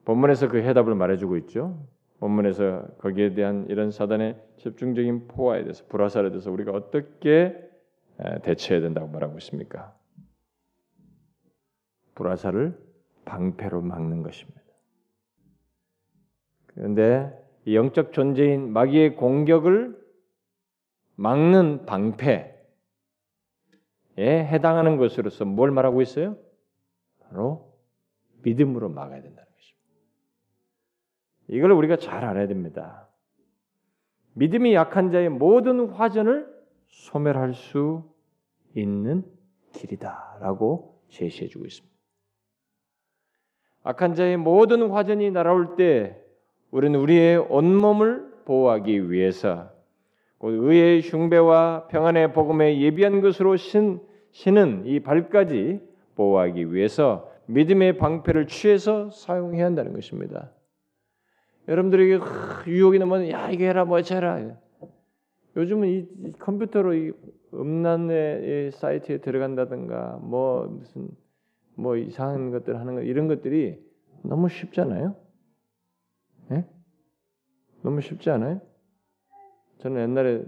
[0.04, 1.86] 본문에서 그 해답을 말해주고 있죠.
[2.20, 7.56] 본문에서 거기에 대한 이런 사단의 집중적인 포화에 대해서 불화살에 대해서 우리가 어떻게
[8.42, 9.94] 대처해야 된다고 말하고 있습니까?
[12.14, 12.78] 불화살을
[13.24, 14.60] 방패로 막는 것입니다.
[16.66, 17.32] 그런데
[17.66, 20.02] 영적 존재인 마귀의 공격을
[21.16, 22.52] 막는 방패에
[24.18, 26.36] 해당하는 것으로서 뭘 말하고 있어요?
[27.20, 27.72] 바로
[28.42, 29.84] 믿음으로 막아야 된다는 것입니다.
[31.48, 33.08] 이걸 우리가 잘 알아야 됩니다.
[34.34, 36.52] 믿음이 약한 자의 모든 화전을
[36.86, 38.12] 소멸할 수
[38.74, 39.24] 있는
[39.72, 41.93] 길이다라고 제시해 주고 있습니다.
[43.84, 46.16] 악한 자의 모든 화전이 날아올 때
[46.70, 49.70] 우리는 우리의 온몸을 보호하기 위해서
[50.40, 54.00] 의의 흉배와 평안의 복음에 예비한 것으로 신,
[54.32, 55.80] 신은 이 발까지
[56.16, 60.50] 보호하기 위해서 믿음의 방패를 취해서 사용해야 한다는 것입니다.
[61.68, 62.20] 여러분들에게
[62.66, 64.56] 유혹이 나면 야 이거 해라 뭐 해라.
[65.56, 67.12] 요즘은 이, 이 컴퓨터로 이
[67.52, 71.08] 음란의 사이트에 들어간다든가 뭐 무슨
[71.74, 73.82] 뭐 이상한 것들 하는 거 이런 것들이
[74.22, 75.16] 너무 쉽잖아요.
[76.52, 76.66] 예?
[77.82, 78.60] 너무 쉽지 않아요?
[79.78, 80.44] 저는 옛날에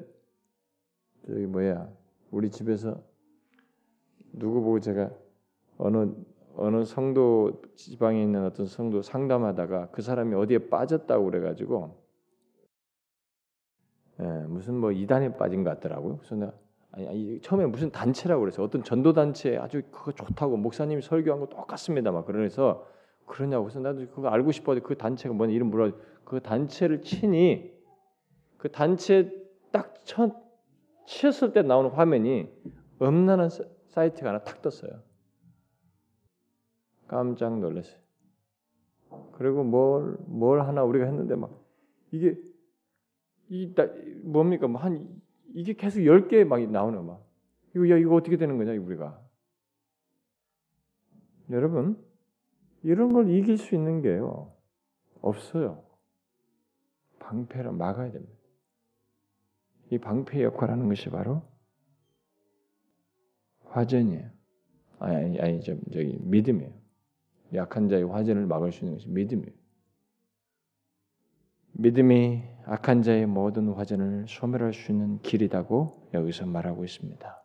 [1.26, 1.90] 저기 뭐야
[2.30, 3.02] 우리 집에서
[4.32, 5.10] 누구 보고 제가
[5.78, 6.14] 어느
[6.58, 12.02] 어느 성도 지방에 있는 어떤 성도 상담하다가 그 사람이 어디에 빠졌다고 그래가지고
[14.20, 16.16] 예, 무슨 뭐 이단에 빠진 것 같더라고요.
[16.16, 16.54] 그래서 내가
[16.96, 21.46] 아니, 아니 처음에 무슨 단체라고 그래서 어떤 전도 단체 아주 그거 좋다고 목사님이 설교한 거
[21.46, 22.86] 똑같습니다 막 그러면서
[23.26, 25.92] 그러냐고 그래서 나도 그거 알고 싶어서 그 단체가 뭔 이름 뭐라
[26.24, 27.76] 그 단체를 치니
[28.56, 29.30] 그 단체
[29.70, 30.34] 딱 첫,
[31.06, 32.48] 치었을 때 나오는 화면이
[33.02, 33.50] 음란한
[33.88, 35.02] 사이트가 하나 탁 떴어요.
[37.06, 38.00] 깜짝 놀랐어요.
[39.32, 41.50] 그리고 뭘, 뭘 하나 우리가 했는데 막
[42.10, 42.36] 이게
[43.48, 43.72] 이
[44.24, 45.20] 뭡니까 뭐 한
[45.54, 47.24] 이게 계속 10개 막 나오는 막.
[47.74, 49.20] 이거 야 이거 어떻게 되는 거냐 우리가.
[51.50, 52.02] 여러분
[52.82, 54.52] 이런 걸 이길 수 있는 게요
[55.20, 55.84] 없어요.
[57.20, 58.34] 방패를 막아야 됩니다.
[59.90, 61.42] 이 방패 역할하는 것이 바로
[63.64, 64.30] 화전이에요.
[64.98, 66.72] 아니 아니, 아니 저, 저기 믿음이에요.
[67.54, 69.52] 약한 자의 화전을 막을 수 있는 것이 믿음이에요.
[71.72, 77.42] 믿음이 악한 자의 모든 화전을 소멸할 수 있는 길이라고 여기서 말하고 있습니다.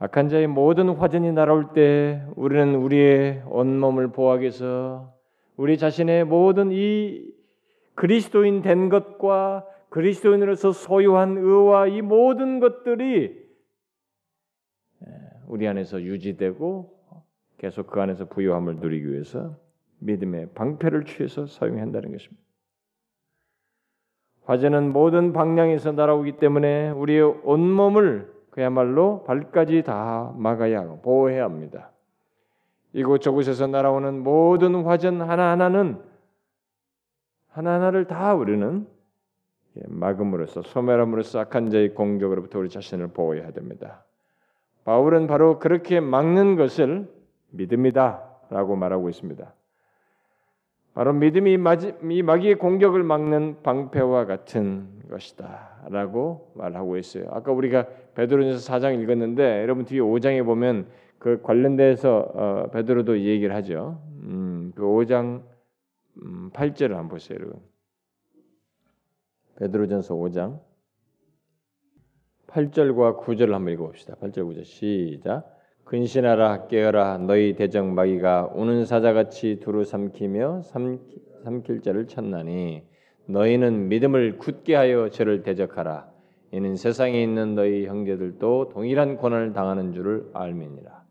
[0.00, 5.14] 악한 자의 모든 화전이 날아올 때 우리는 우리의 온몸을 보호하기 위해서
[5.56, 7.32] 우리 자신의 모든 이
[7.94, 13.48] 그리스도인 된 것과 그리스도인으로서 소유한 의와 이 모든 것들이
[15.46, 16.98] 우리 안에서 유지되고
[17.58, 19.56] 계속 그 안에서 부유함을 누리기 위해서
[20.00, 22.47] 믿음의 방패를 취해서 사용해야 한다는 것입니다.
[24.48, 31.90] 화재는 모든 방향에서 날아오기 때문에 우리의 온몸을 그야말로 발까지 다 막아야 하고 보호해야 합니다.
[32.94, 36.00] 이곳 저곳에서 날아오는 모든 화전 하나하나는
[37.48, 38.86] 하나하나를 다 우리는
[39.86, 44.06] 막음으로써 소멸함으로써 악한 자의 공격으로부터 우리 자신을 보호해야 됩니다.
[44.84, 47.06] 바울은 바로 그렇게 막는 것을
[47.50, 49.52] 믿음이다라고 말하고 있습니다.
[50.98, 57.28] 바로 믿음이 이 마귀의 공격을 막는 방패와 같은 것이다라고 말하고 있어요.
[57.30, 57.86] 아까 우리가
[58.16, 60.88] 베드로전서 4장 읽었는데 여러분 뒤에 5장에 보면
[61.20, 64.02] 그 관련돼서 어, 베드로도 얘기를 하죠.
[64.24, 65.44] 음, 그 5장
[66.20, 67.60] 음, 8절을 한번 보세요, 여러분.
[69.60, 70.58] 베드로전서 5장
[72.48, 74.16] 8절과 9절을 한번 읽어봅시다.
[74.16, 75.57] 8절 9절 시작.
[75.88, 80.98] 근신하라 깨어라 너희 대적 마귀가 우는 사자같이 두루 삼키며 삼,
[81.44, 82.82] 삼킬 자를 찾나니
[83.24, 86.06] 너희는 믿음을 굳게 하여 저를 대적하라.
[86.52, 91.04] 이는 세상에 있는 너희 형제들도 동일한 고난을 당하는 줄을 알미니라.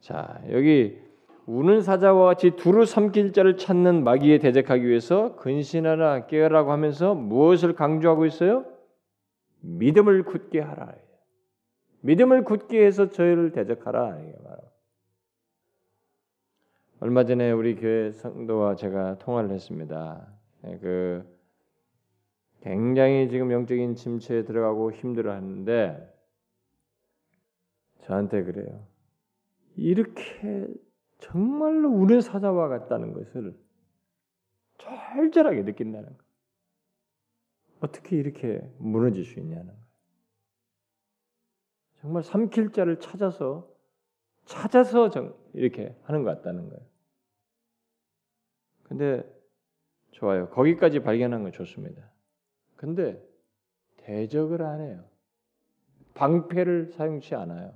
[0.00, 0.96] 자 여기
[1.44, 8.24] 우는 사자와 같이 두루 삼킬 자를 찾는 마귀에 대적하기 위해서 근신하라 깨어라고 하면서 무엇을 강조하고
[8.24, 8.64] 있어요?
[9.60, 10.94] 믿음을 굳게 하라.
[12.04, 14.18] 믿음을 굳게 해서 저희를 대적하라.
[17.00, 20.30] 얼마 전에 우리 교회 성도와 제가 통화를 했습니다.
[20.66, 21.24] 예, 그
[22.60, 26.14] 굉장히 지금 영적인 침체에 들어가고 힘들어하는데
[28.02, 28.86] 저한테 그래요.
[29.74, 30.66] 이렇게
[31.20, 33.58] 정말로 우는 사자와 같다는 것을
[34.76, 36.24] 철저하게 느낀다는 거.
[37.80, 39.83] 어떻게 이렇게 무너질 수 있냐는 거.
[42.04, 43.66] 정말 삼킬 자를 찾아서
[44.44, 45.08] 찾아서
[45.54, 46.84] 이렇게 하는 것 같다는 거예요.
[48.82, 49.22] 근데
[50.10, 50.50] 좋아요.
[50.50, 52.02] 거기까지 발견한 건 좋습니다.
[52.76, 53.26] 근데
[53.96, 55.02] 대적을 안 해요.
[56.12, 57.72] 방패를 사용치 않아요.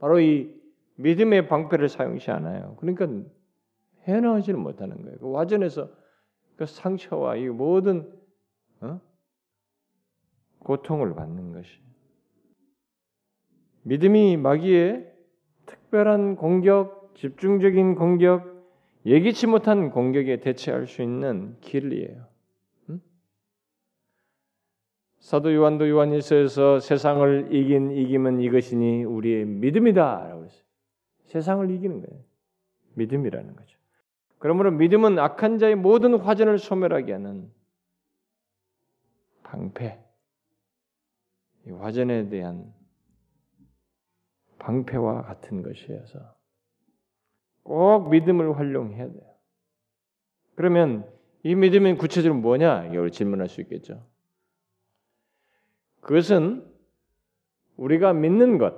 [0.00, 0.52] 바로 이
[0.96, 2.74] 믿음의 방패를 사용치 않아요.
[2.80, 3.06] 그러니까
[4.08, 5.18] 해나가지를 못하는 거예요.
[5.18, 5.88] 그 와전에서
[6.56, 8.12] 그 상처와 이 모든
[8.80, 9.00] 어?
[10.58, 11.86] 고통을 받는 것이
[13.86, 15.12] 믿음이 마귀의
[15.66, 18.66] 특별한 공격, 집중적인 공격,
[19.06, 22.26] 예기치 못한 공격에 대처할 수 있는 길이에요.
[22.90, 23.00] 응?
[25.20, 30.64] 사도 요한도 요한일서에서 세상을 이긴 이김은 이것이니 우리의 믿음이다라고 했어요.
[31.26, 32.24] 세상을 이기는 거예요.
[32.94, 33.78] 믿음이라는 거죠.
[34.38, 37.52] 그러므로 믿음은 악한 자의 모든 화전을 소멸하게 하는
[39.44, 39.96] 방패.
[41.66, 42.75] 이 화전에 대한
[44.66, 46.18] 방패와 같은 것이어서
[47.62, 49.34] 꼭 믿음을 활용해야 돼요.
[50.56, 51.08] 그러면
[51.44, 52.86] 이 믿음은 구체적으로 뭐냐?
[52.86, 54.04] 이걸 질문할 수 있겠죠.
[56.00, 56.66] 그것은
[57.76, 58.74] 우리가 믿는 것,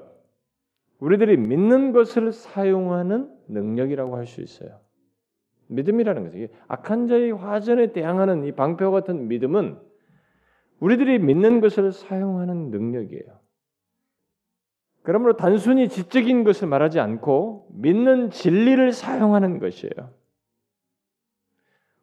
[0.99, 4.81] 우리들이 믿는 것을 사용하는 능력이라고 할 수 있어요.
[5.69, 9.79] 믿음이라는 것이 악한 자의 화전에 대항하는 이 방패와 같은 믿음은
[10.81, 13.48] 우리들이 믿는 것을 사용하는 능력이에요.
[15.09, 20.11] 그러므로 단순히 지적인 것을 말하지 않고 믿는 진리를 사용하는 것이에요.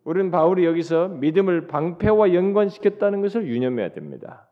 [0.03, 4.49] 우리는 바울이 여기서 믿음을 방패와 연관시켰다는 것을 유념해야 됩니다.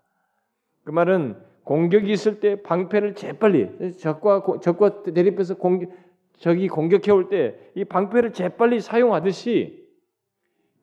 [0.83, 5.89] 그 말은 공격이 있을 때 방패를 재빨리 적과 적과 대립해서 공격
[6.37, 9.83] 적이 공격해 올 때 이 방패를 재빨리 사용하듯이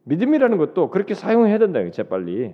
[0.02, 1.88] 믿음이라는 것도 그렇게 사용해야 된다.
[1.88, 2.52] 재빨리.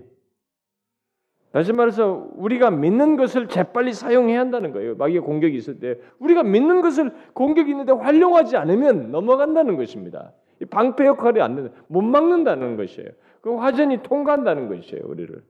[1.57, 4.95] 다시 말해서 우리가 믿는 것을 재빨리 사용해야 한다는 거예요.
[4.97, 10.35] 마귀의 공격이 있을 때 우리가 믿는 것을 공격이 있는데 활용하지 않으면 넘어간다는 것입니다.
[10.69, 11.73] 방패 역할이 안 된다.
[11.87, 13.09] 못 막는다는 것이에요.
[13.41, 15.03] 그 화전이 통과한다는 것이에요.
[15.07, 15.43] 우리를.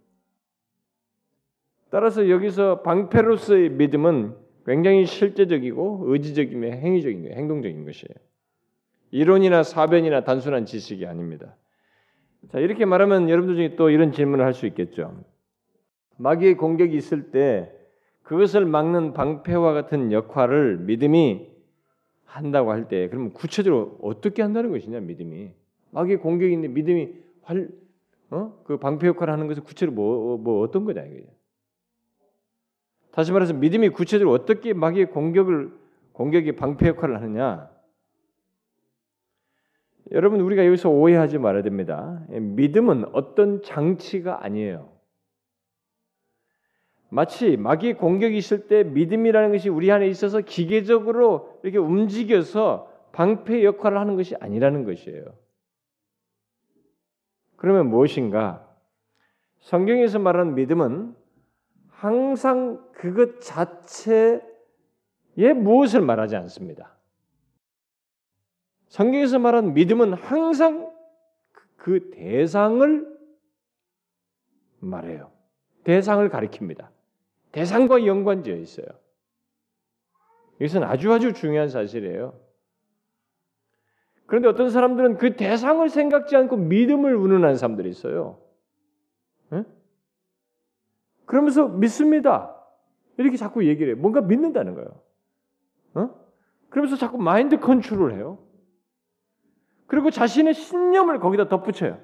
[1.91, 7.35] 따라서 여기서 방패로서의 믿음은 굉장히 실제적이고 의지적이며 행위적인 거예요.
[7.35, 8.15] 행동적인 것이에요.
[9.11, 11.57] 이론이나 사변이나 단순한 지식이 아닙니다.
[12.53, 15.25] 자 이렇게 말하면 여러분들 중에 또 이런 질문을 할 수 있겠죠.
[16.17, 17.73] 마귀의 공격이 있을 때
[18.23, 21.49] 그것을 막는 방패와 같은 역할을 믿음이
[22.25, 25.53] 한다고 할 때 그러면 구체적으로 어떻게 한다는 것이냐 믿음이
[25.91, 27.69] 마귀의 공격인데 믿음이 활,
[28.31, 28.61] 어?
[28.65, 31.29] 그 방패 역할을 하는 것은 구체적으로 뭐, 뭐 어떤 거냐 이거죠.
[33.13, 35.73] 다시 말해서 믿음이 구체적으로 어떻게 마귀의 공격을
[36.13, 37.71] 공격의 방패 역할을 하느냐?
[40.13, 42.25] 여러분 우리가 여기서 오해하지 말아야 됩니다.
[42.29, 44.96] 믿음은 어떤 장치가 아니에요.
[47.09, 53.99] 마치 마귀의 공격이 있을 때 믿음이라는 것이 우리 안에 있어서 기계적으로 이렇게 움직여서 방패 역할을
[53.99, 55.25] 하는 것이 아니라는 것이에요.
[57.57, 58.67] 그러면 무엇인가?
[59.61, 61.15] 성경에서 말하는 믿음은
[61.89, 64.41] 항상 그것 자체에
[65.55, 66.97] 무엇을 말하지 않습니다.
[68.89, 70.93] 성경에서 말하는 믿음은 항상
[71.77, 73.17] 그 대상을
[74.81, 75.31] 말해요.
[75.85, 76.96] 대상을 가리킵니다.
[77.57, 78.87] 대상과 연관되어 있어요.
[80.61, 82.39] 이것은 아주 아주 중요한 사실이에요.
[84.27, 88.43] 그런데 어떤 사람들은 그 대상을 생각지 않고 믿음을 운운하는 사람들이 있어요.
[89.49, 89.65] 네?
[91.25, 92.55] 그러면서 믿습니다.
[93.17, 94.03] 이렇게 자꾸 얘기를 해요.
[94.03, 95.01] 뭔가 믿는다는 거예요.
[95.95, 96.11] 어?
[96.69, 98.39] 그러면서 자꾸 마인드 컨트롤을 해요.
[99.87, 101.99] 그리고 자신의 신념을 거기다 덧붙여요.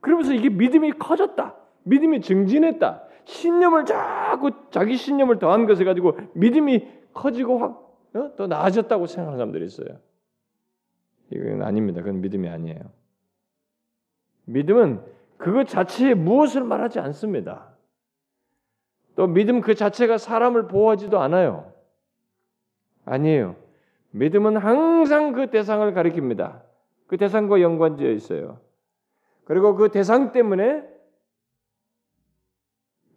[0.00, 1.56] 그러면서 이게 믿음이 커졌다.
[1.82, 3.07] 믿음이 증진했다.
[3.28, 8.34] 신념을 자꾸 자기 신념을 더한 것을 가지고 믿음이 커지고 확, 어?
[8.36, 9.98] 더 나아졌다고 생각하는 사람들이 있어요.
[11.30, 12.00] 이건 아닙니다.
[12.00, 12.80] 그건 믿음이 아니에요.
[14.46, 15.02] 믿음은
[15.36, 17.76] 그것 자체에 무엇을 말하지 않습니다.
[19.14, 21.70] 또 믿음 그 자체가 사람을 보호하지도 않아요.
[23.04, 23.56] 아니에요.
[24.12, 26.62] 믿음은 항상 그 대상을 가리킵니다.
[27.06, 28.60] 그 대상과 연관되어 있어요.
[29.44, 30.97] 그리고 그 대상 때문에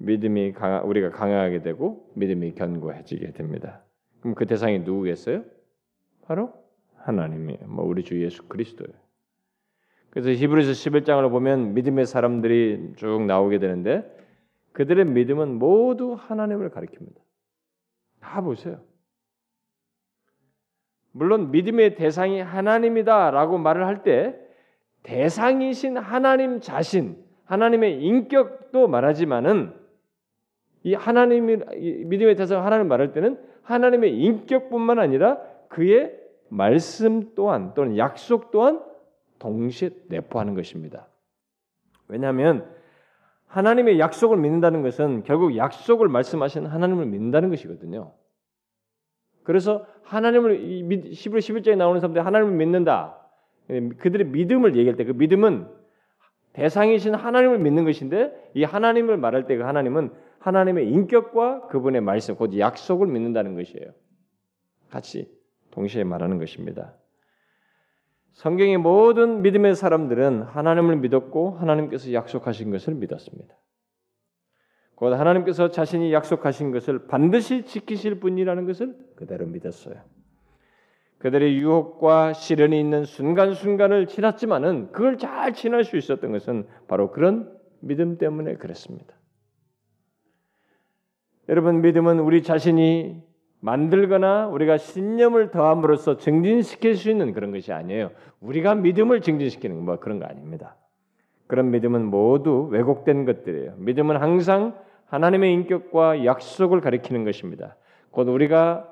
[0.05, 3.83] 믿음이 강하, 우리가 강하게 되고 믿음이 견고해지게 됩니다.
[4.19, 5.43] 그럼 그 대상이 누구겠어요?
[6.23, 6.53] 바로
[6.97, 7.67] 하나님이에요.
[7.67, 8.93] 뭐 우리 주 예수 그리스도예요.
[10.09, 14.03] 그래서 히브리서 11장을 보면 믿음의 사람들이 쭉 나오게 되는데
[14.73, 17.15] 그들의 믿음은 모두 하나님을 가리킵니다.
[18.19, 18.81] 다 보세요.
[21.13, 24.35] 물론 믿음의 대상이 하나님이다라고 말을 할 때
[25.03, 29.73] 대상이신 하나님 자신, 하나님의 인격도 말하지만은
[30.83, 31.57] 이 하나님이
[32.05, 36.19] 믿음의 대상 하나님 말할 때는 하나님의 인격뿐만 아니라 그의
[36.49, 38.81] 말씀 또한 또는 약속 또한
[39.39, 41.07] 동시에 내포하는 것입니다.
[42.07, 42.69] 왜냐하면
[43.47, 48.13] 하나님의 약속을 믿는다는 것은 결국 약속을 말씀하신 하나님을 믿는다는 것이거든요.
[49.43, 50.55] 그래서 하나님을
[51.11, 53.17] 히브리 11장에 나오는 사람들이 하나님을 믿는다.
[53.67, 55.67] 그들의 믿음을 얘기할 때 그 믿음은
[56.53, 60.11] 대상이신 하나님을 믿는 것인데 이 하나님을 말할 때 그 하나님은
[60.41, 63.91] 하나님의 인격과 그분의 말씀, 곧 약속을 믿는다는 것이에요.
[64.89, 65.31] 같이
[65.71, 66.95] 동시에 말하는 것입니다.
[68.33, 73.55] 성경의 모든 믿음의 사람들은 하나님을 믿었고 하나님께서 약속하신 것을 믿었습니다.
[74.95, 79.95] 곧 하나님께서 자신이 약속하신 것을 반드시 지키실 분이라는 것을 그대로 믿었어요.
[81.19, 88.17] 그들의 유혹과 시련이 있는 순간순간을 지났지만은 그걸 잘 지날 수 있었던 것은 바로 그런 믿음
[88.17, 89.20] 때문에 그랬습니다.
[91.49, 93.21] 여러분 믿음은 우리 자신이
[93.61, 98.11] 만들거나 우리가 신념을 더함으로써 증진시킬 수 있는 그런 것이 아니에요.
[98.39, 100.75] 우리가 믿음을 증진시키는 뭐 그런 거 아닙니다.
[101.47, 103.75] 그런 믿음은 모두 왜곡된 것들이에요.
[103.77, 104.75] 믿음은 항상
[105.07, 107.75] 하나님의 인격과 약속을 가리키는 것입니다.
[108.11, 108.89] 곧 우리가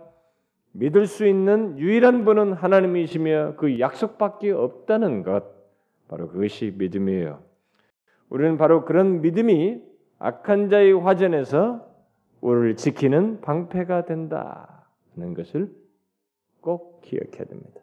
[0.73, 5.45] 믿을 수 있는 유일한 분은 하나님이시며 그 약속밖에 없다는 것
[6.07, 7.39] 바로 그것이 믿음이에요.
[8.29, 9.81] 우리는 바로 그런 믿음이
[10.19, 11.88] 악한 자의 화전에서
[12.41, 15.71] 우리를 지키는 방패가 된다는 것을
[16.61, 17.81] 꼭 기억해야 됩니다.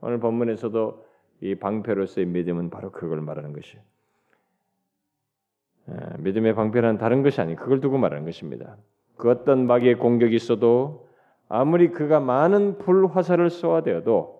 [0.00, 1.04] 오늘 본문에서도
[1.40, 3.82] 이 방패로서의 믿음은 바로 그걸 말하는 것이에요.
[6.18, 8.76] 믿음의 방패는 다른 것이 아니 그걸 두고 말하는 것입니다.
[9.16, 11.08] 그 어떤 마귀의 공격이 있어도
[11.48, 14.33] 아무리 그가 많은 불 화살을 쏘아대어도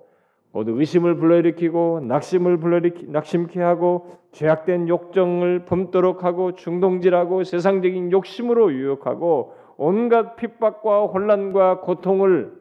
[0.54, 9.54] 모두 의심을 불러일으키고 낙심을 불러일으키 낙심케 하고 죄악된 욕정을 품도록 하고 중동질하고 세상적인 욕심으로 유혹하고
[9.76, 12.52] 온갖 핍박과 혼란과 고통을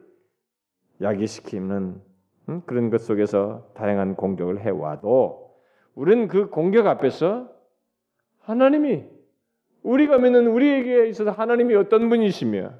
[1.02, 2.02] 야기시키는
[2.48, 5.54] 음, 그런 것 속에서 다양한 공격을 해와도
[5.94, 7.48] 우리는 그 공격 앞에서
[8.40, 9.04] 하나님이
[9.84, 12.72] 우리가 믿는 우리에게 있어서 하나님이 어떤 분이시며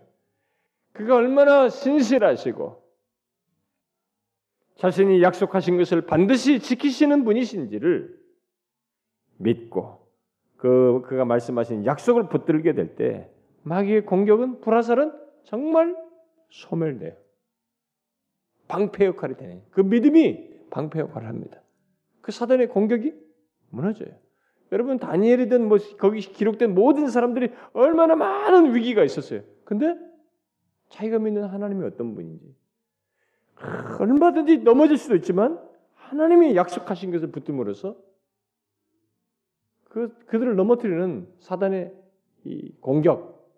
[0.93, 2.84] 그가 얼마나 신실하시고
[4.77, 8.19] 자신이 약속하신 것을 반드시 지키시는 분이신지를
[9.39, 10.07] 믿고
[10.57, 13.31] 그 그가 말씀하신 약속을 붙들게 될 때
[13.63, 15.13] 마귀의 공격은 불화살은
[15.45, 15.97] 정말
[16.51, 17.15] 소멸돼요.
[18.69, 19.63] 방패 역할이 되네.
[19.71, 21.61] 그 믿음이 방패 역할을 합니다.
[22.21, 23.15] 그 사단의 공격이
[23.71, 24.11] 무너져요.
[24.73, 29.43] 여러분 다니엘이든 뭐 거기 기록된 모든 사람들이 얼마나 많은 위기가 있었어요.
[29.65, 29.95] 근데
[30.89, 32.55] 자기가 믿는 하나님이 어떤 분인지
[33.99, 35.61] 얼마든지 넘어질 수도 있지만
[35.95, 37.97] 하나님이 약속하신 것을 붙들므로써
[39.89, 41.95] 그 그들을 넘어뜨리는 사단의
[42.45, 43.49] 이 공격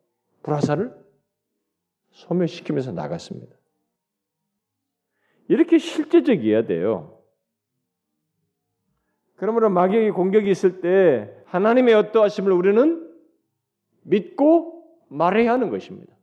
[0.42, 0.94] 불화살을
[2.10, 3.56] 소멸시키면서 나갔습니다.
[5.48, 7.20] 이렇게 실제적이어야 돼요.
[9.36, 13.14] 그러므로 마귀의 공격이 있을 때 하나님의 어떠하심을 우리는
[14.02, 16.14] 믿고 말해야 하는 것입니다.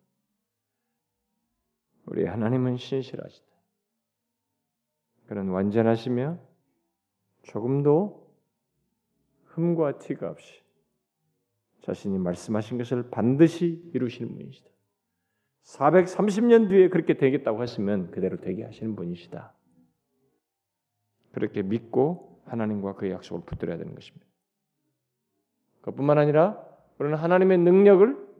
[2.05, 3.52] 우리 하나님은 신실하시다.
[5.27, 6.37] 그는 완전하시며
[7.43, 8.23] 조금도
[9.45, 10.61] 흠과 티가 없이
[11.81, 14.69] 자신이 말씀하신 것을 반드시 이루시는 분이시다.
[15.63, 19.53] 430년 뒤에 그렇게 되겠다고 하시면 그대로 되게 하시는 분이시다.
[21.31, 24.25] 그렇게 믿고 하나님과 그의 약속을 붙들어야 되는 것입니다.
[25.81, 26.63] 그뿐만 아니라
[26.99, 28.33] 우리는 하나님의 능력을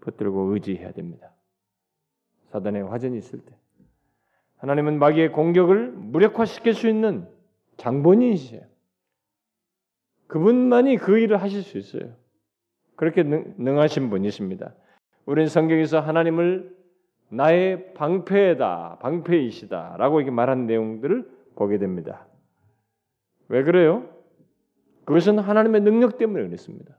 [0.00, 1.32] 붙들고 의지해야 됩니다.
[2.50, 3.56] 사단의 화전이 있을 때
[4.64, 7.28] 하나님은 마귀의 공격을 무력화시킬 수 있는
[7.76, 8.62] 장본인이세요.
[10.26, 12.14] 그분만이 그 일을 하실 수 있어요.
[12.96, 14.74] 그렇게 능, 능하신 분이십니다.
[15.26, 16.74] 우리는 성경에서 하나님을
[17.28, 22.26] 나의 방패다, 방패이시다라고 이렇게 말한 내용들을 보게 됩니다.
[23.48, 24.08] 왜 그래요?
[25.04, 26.98] 그것은 하나님의 능력 때문에 그렇습니다.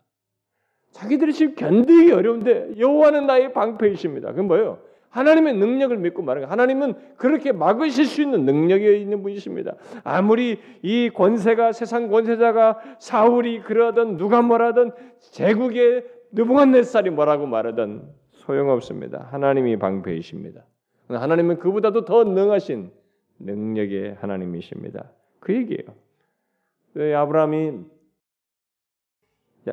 [0.91, 4.29] 자기들이 지금 견디기 어려운데 여호와는 나의 방패이십니다.
[4.29, 4.81] 그건 뭐예요?
[5.15, 9.75] 하나님의 능력을 믿고 말하는 하나님은 그렇게 막으실 수 있는 능력이 있는 분이십니다.
[10.03, 14.91] 아무리 이 권세가 세상 권세자가 사울이 그러든 누가 뭐라든
[15.31, 16.03] 제국의
[16.33, 19.29] 느부갓네살이 뭐라고 말하든 소용없습니다.
[19.31, 20.65] 하나님이 방패이십니다.
[21.07, 22.91] 하나님은 그보다도 더 능하신
[23.39, 25.11] 능력의 하나님이십니다.
[25.39, 27.15] 그 얘기예요.
[27.17, 27.85] 아브라함이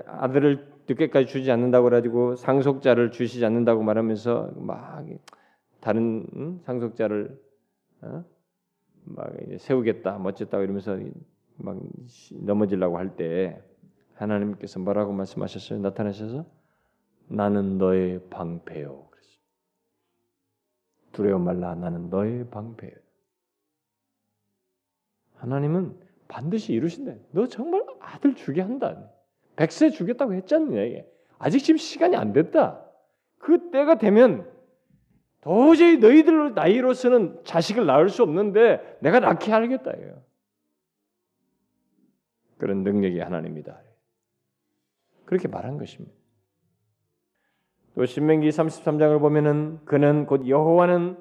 [0.06, 5.04] 아들을 늦게까지 주지 않는다고 가지고 상속자를 주시지 않는다고 말하면서 막
[5.80, 6.60] 다른 응?
[6.64, 7.40] 상속자를
[8.02, 8.24] 어?
[9.04, 10.98] 막 세우겠다 멋졌다 이러면서
[11.56, 11.78] 막
[12.32, 13.62] 넘어지려고 할 때
[14.14, 15.80] 하나님께서 뭐라고 말씀하셨어요?
[15.80, 16.46] 나타나셔서
[17.28, 19.10] 나는 너의 방패요.
[21.12, 22.92] 두려워 말라 나는 너의 방패요.
[25.36, 27.12] 하나님은 반드시 이루신다.
[27.32, 29.10] 너 정말 아들 주게 한다.
[29.62, 31.08] 백세 주겠다고 했잖냐 이게.
[31.38, 32.84] 아직 지금 시간이 안 됐다.
[33.38, 34.50] 그 때가 되면
[35.40, 40.22] 도저히 너희들 나이로서는 자식을 낳을 수 없는데 내가 낳게 하겠다 이요
[42.58, 43.80] 그런 능력이 하나님이다.
[45.26, 46.12] 그렇게 말한 것입니다.
[47.94, 51.16] 또 신명기 33장을 보면은 그는 곧 여호와는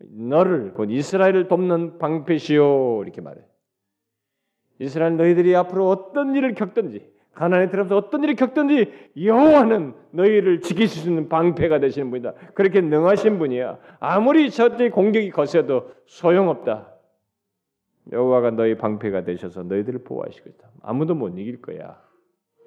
[0.00, 3.40] 너를 곧 이스라엘을 돕는 방패시오 이렇게 말해.
[4.80, 11.08] 이스라엘 너희들이 앞으로 어떤 일을 겪든지 가난에 들어서 어떤 일을 겪든지 여호와는 너희를 지키실 수
[11.10, 12.32] 있는 방패가 되시는 분이다.
[12.54, 13.78] 그렇게 능하신 분이야.
[14.00, 16.94] 아무리 저들의 공격이 거세도 소용없다.
[18.12, 20.68] 여호와가 너희 방패가 되셔서 너희들을 보호하실 것이다.
[20.82, 22.00] 아무도 못 이길 거야.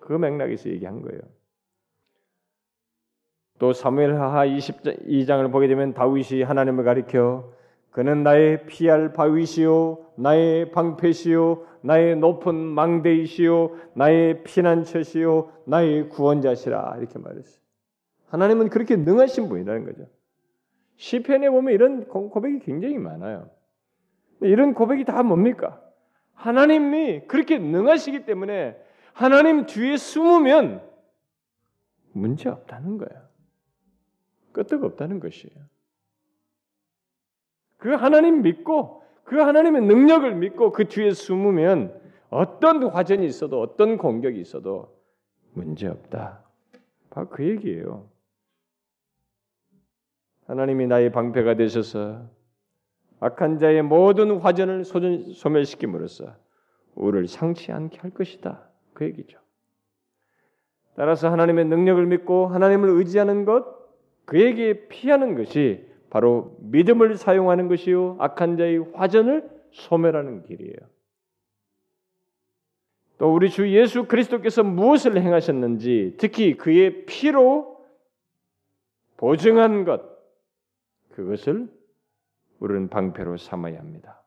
[0.01, 1.19] 그 맥락에서 얘기한 거예요.
[3.57, 7.51] 또 사무엘하 22장을 보게 되면 다윗이 하나님을 가리켜
[7.91, 17.59] 그는 나의 피할 바위시요 나의 방패시요 나의 높은 망대이시요 나의 피난처시요 나의 구원자시라 이렇게 말했어요.
[18.27, 20.07] 하나님은 그렇게 능하신 분이라는 거죠.
[20.97, 23.49] 시편에 보면 이런 고백이 굉장히 많아요.
[24.41, 25.81] 이런 고백이 다 뭡니까?
[26.33, 28.77] 하나님이 그렇게 능하시기 때문에
[29.13, 30.81] 하나님 뒤에 숨으면
[32.13, 33.23] 문제 없다는 거예요.
[34.51, 35.55] 끄떡 없다는 것이에요.
[37.79, 41.99] 그 하나님 믿고 그 하나님의 능력을 믿고 그 뒤에 숨으면
[42.29, 44.95] 어떤 화전이 있어도 어떤 공격이 있어도
[45.53, 46.43] 문제 없다.
[47.09, 48.07] 바로 그 얘기예요.
[50.45, 52.27] 하나님이 나의 방패가 되셔서
[53.19, 56.35] 악한 자의 모든 화전을 소멸시킴으로써
[56.95, 58.67] 우리를 상치 않게 할 것이다.
[58.93, 59.39] 그 얘기죠.
[60.95, 63.65] 따라서 하나님의 능력을 믿고 하나님을 의지하는 것,
[64.25, 70.77] 그에게 피하는 것이 바로 믿음을 사용하는 것이요 악한 자의 화전을 소멸하는 길이에요.
[73.17, 77.85] 또 우리 주 예수 그리스도께서 무엇을 행하셨는지 특히 그의 피로
[79.17, 80.01] 보증한 것
[81.11, 81.67] 그것을
[82.59, 84.21] 우리는 방패로 삼아야 합니다.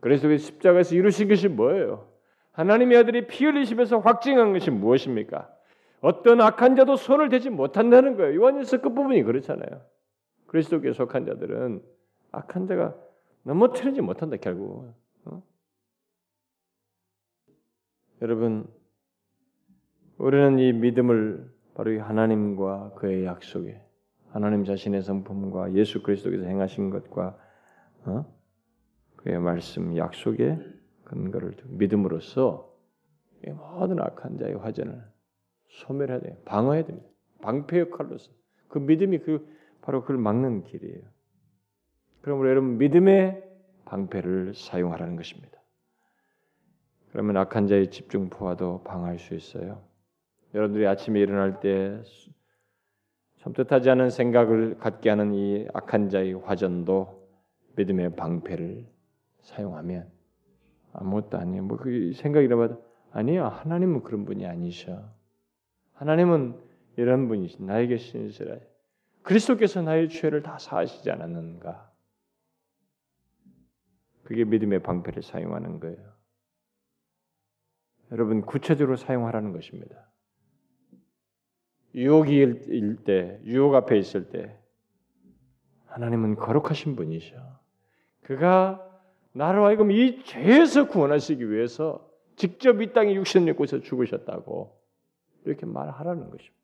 [0.00, 2.08] 그래서 그 십자가에서 이루신 것이 뭐예요?
[2.52, 5.50] 하나님의 아들이 피 흘리시면서 확증한 것이 무엇입니까?
[6.00, 8.40] 어떤 악한 자도 손을 대지 못한다는 거예요.
[8.40, 9.80] 요한일서 끝부분이 그렇잖아요.
[10.54, 11.82] 그리스도께 속한 자들은
[12.30, 12.94] 악한 자가
[13.42, 14.94] 넘어뜨리지 못한다 결국.
[15.24, 15.42] 어?
[18.22, 18.72] 여러분,
[20.16, 23.82] 우리는 이 믿음을 바로 하나님과 그의 약속에
[24.28, 27.36] 하나님 자신의 성품과 예수 그리스도께서 행하신 것과
[28.04, 28.24] 어?
[29.16, 30.56] 그의 말씀 약속에
[31.02, 32.72] 근거를 믿음으로써
[33.44, 35.02] 모든 악한 자의 화전을
[35.66, 36.36] 소멸해야 돼요.
[36.44, 37.08] 방어해야 됩니다.
[37.42, 38.30] 방패 역할로서
[38.68, 39.52] 그 믿음이 그
[39.84, 41.02] 바로 그걸 막는 길이에요.
[42.22, 43.44] 그러므로 여러분 믿음의
[43.84, 45.62] 방패를 사용하라는 것입니다.
[47.12, 49.84] 그러면 악한 자의 집중 포화도 방어할 수 있어요.
[50.54, 52.00] 여러분들이 아침에 일어날 때
[53.36, 57.28] 섬뜩하지 않은 생각을 갖게 하는 이 악한 자의 화전도
[57.76, 58.86] 믿음의 방패를
[59.42, 60.10] 사용하면
[60.94, 61.62] 아무것도 아니에요.
[61.64, 63.48] 뭐 그 생각이 나봐도 아니요.
[63.48, 65.10] 하나님은 그런 분이 아니셔.
[65.92, 66.58] 하나님은
[66.96, 67.62] 이런 분이시.
[67.62, 68.73] 나에게 신실해.
[69.24, 71.90] 그리스도께서 나의 죄를 다 사하시지 않았는가?
[74.22, 76.14] 그게 믿음의 방패를 사용하는 거예요.
[78.12, 80.08] 여러분 구체적으로 사용하라는 것입니다.
[81.94, 84.58] 유혹이 일 때, 유혹 앞에 있을 때
[85.86, 87.36] 하나님은 거룩하신 분이셔.
[88.22, 88.80] 그가
[89.32, 94.80] 나로 하여금 이 죄에서 구원하시기 위해서 직접 이 땅에 육신을 입고 서 죽으셨다고
[95.44, 96.54] 이렇게 말하라는 것입니다.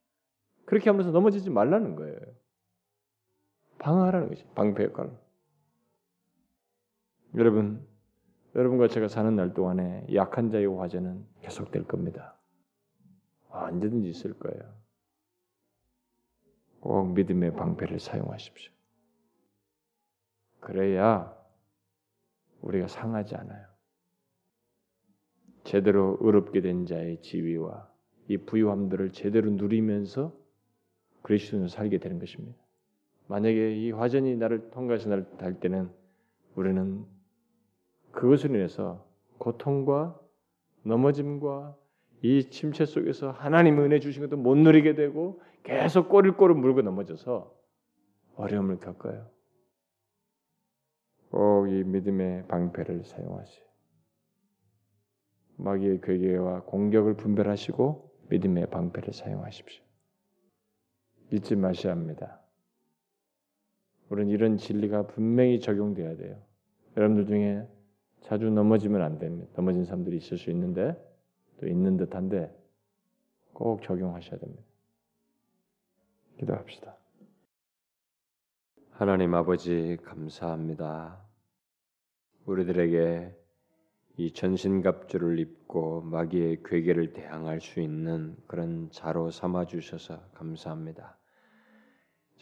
[0.67, 2.19] 그렇게 하면서 넘어지지 말라는 거예요.
[3.81, 5.11] 방어하라는 것이 방패 역할을.
[7.37, 7.87] 여러분,
[8.55, 12.39] 여러분과 제가 사는 날 동안에 약한 자의 화제는 계속될 겁니다.
[13.49, 14.75] 언제든지 있을 거예요.
[16.81, 18.73] 꼭 믿음의 방패를 사용하십시오.
[20.61, 21.37] 그래야
[22.61, 23.67] 우리가 상하지 않아요.
[25.65, 27.91] 제대로 의롭게 된 자의 지위와
[28.29, 30.35] 이 부유함들을 제대로 누리면서
[31.23, 32.59] 그리스도인으로 살게 되는 것입니다.
[33.31, 35.89] 만약에 이 화전이 나를 통과해서 나를 달 때는
[36.57, 37.07] 우리는
[38.11, 39.07] 그것으로 인해서
[39.39, 40.19] 고통과
[40.83, 41.77] 넘어짐과
[42.23, 47.55] 이 침체 속에서 하나님의 은혜 주신 것도 못 누리게 되고 계속 꼬리꼬리 물고 넘어져서
[48.35, 49.31] 어려움을 겪어요.
[51.31, 53.65] 꼭 이 믿음의 방패를 사용하세요.
[55.59, 59.85] 마귀의 괴계와 공격을 분별하시고 믿음의 방패를 사용하십시오.
[61.31, 62.40] 잊지 마셔야 합니다.
[64.11, 66.37] 우리는 이런 진리가 분명히 적용돼야 돼요.
[66.97, 67.67] 여러분들 중에
[68.21, 69.51] 자주 넘어지면 안 됩니다.
[69.57, 70.95] 넘어진 사람들이 있을 수 있는데
[71.59, 72.55] 또 있는 듯한데
[73.53, 74.63] 꼭 적용하셔야 됩니다.
[76.39, 76.97] 기도합시다.
[78.91, 81.25] 하나님 아버지 감사합니다.
[82.47, 83.37] 우리들에게
[84.17, 91.20] 이 전신갑주를 입고 마귀의 괴계를 대항할 수 있는 그런 자로 삼아 주셔서 감사합니다.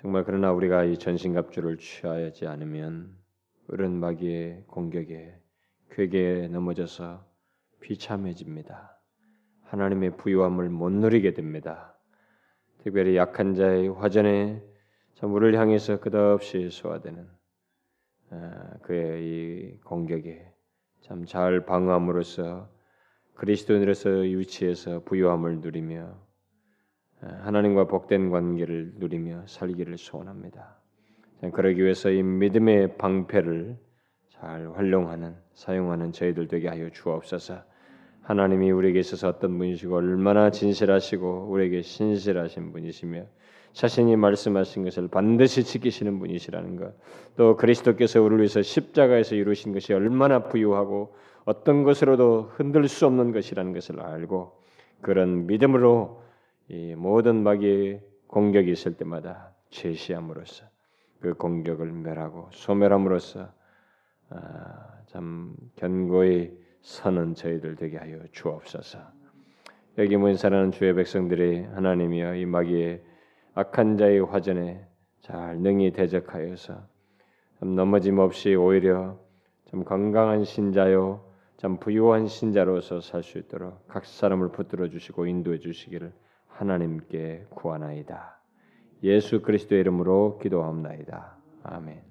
[0.00, 3.16] 정말 그러나 우리가 이 전신갑주를 취하지 않으면
[3.68, 5.34] 어른 마귀의 공격에
[5.90, 7.26] 괴계에 넘어져서
[7.80, 8.96] 비참해집니다.
[9.64, 11.98] 하나님의 부유함을 못 누리게 됩니다.
[12.84, 14.62] 특별히 약한 자의 화전에
[15.14, 17.28] 참 우리를 향해서 끝없이 소화되는
[18.30, 20.52] 아, 그의 이 공격에
[21.00, 22.70] 참 잘 방어함으로써
[23.34, 26.27] 그리스도인으로서 위치에서 부유함을 누리며 아,
[27.20, 30.76] 하나님과 복된 관계를 누리며 살기를 소원합니다.
[31.52, 33.76] 그러기 위해서 이 믿음의 방패를
[34.28, 37.62] 잘 활용하는 사용하는 저희들 되게 하여 주옵소서.
[38.22, 43.24] 하나님이 우리에게 있어서 어떤 분이시고 얼마나 진실하시고 우리에게 신실하신 분이시며
[43.72, 46.94] 자신이 말씀하신 것을 반드시 지키시는 분이시라는 것,
[47.36, 51.14] 또 그리스도께서 우리를 위해서 십자가에서 이루신 것이 얼마나 부유하고
[51.44, 54.52] 어떤 것으로도 흔들 수 없는 것이라는 것을 알고
[55.00, 56.22] 그런 믿음으로
[56.68, 60.66] 이 모든 마귀의 공격이 있을 때마다 제시함으로써
[61.20, 63.50] 그 공격을 멸하고 소멸함으로써
[64.30, 66.52] 아, 참 견고히
[66.82, 68.98] 서는 저희들 되게 하여 주옵소서.
[69.96, 73.02] 여기 모인 사랑하는 주의 백성들이 하나님이여 이 마귀의
[73.54, 74.86] 악한 자의 화전에
[75.20, 76.86] 잘 능히 대적하여서
[77.60, 79.18] 넘어짐 없이 오히려
[79.64, 81.24] 좀 건강한 신자요,
[81.56, 86.12] 참 부유한 신자로서 살 수 있도록 각 사람을 붙들어 주시고 인도해 주시기를
[86.58, 88.36] 하나님께 구하나이다.
[89.04, 91.36] 예수 그리스도의 이름으로 기도합나이다.
[91.62, 92.07] 아멘.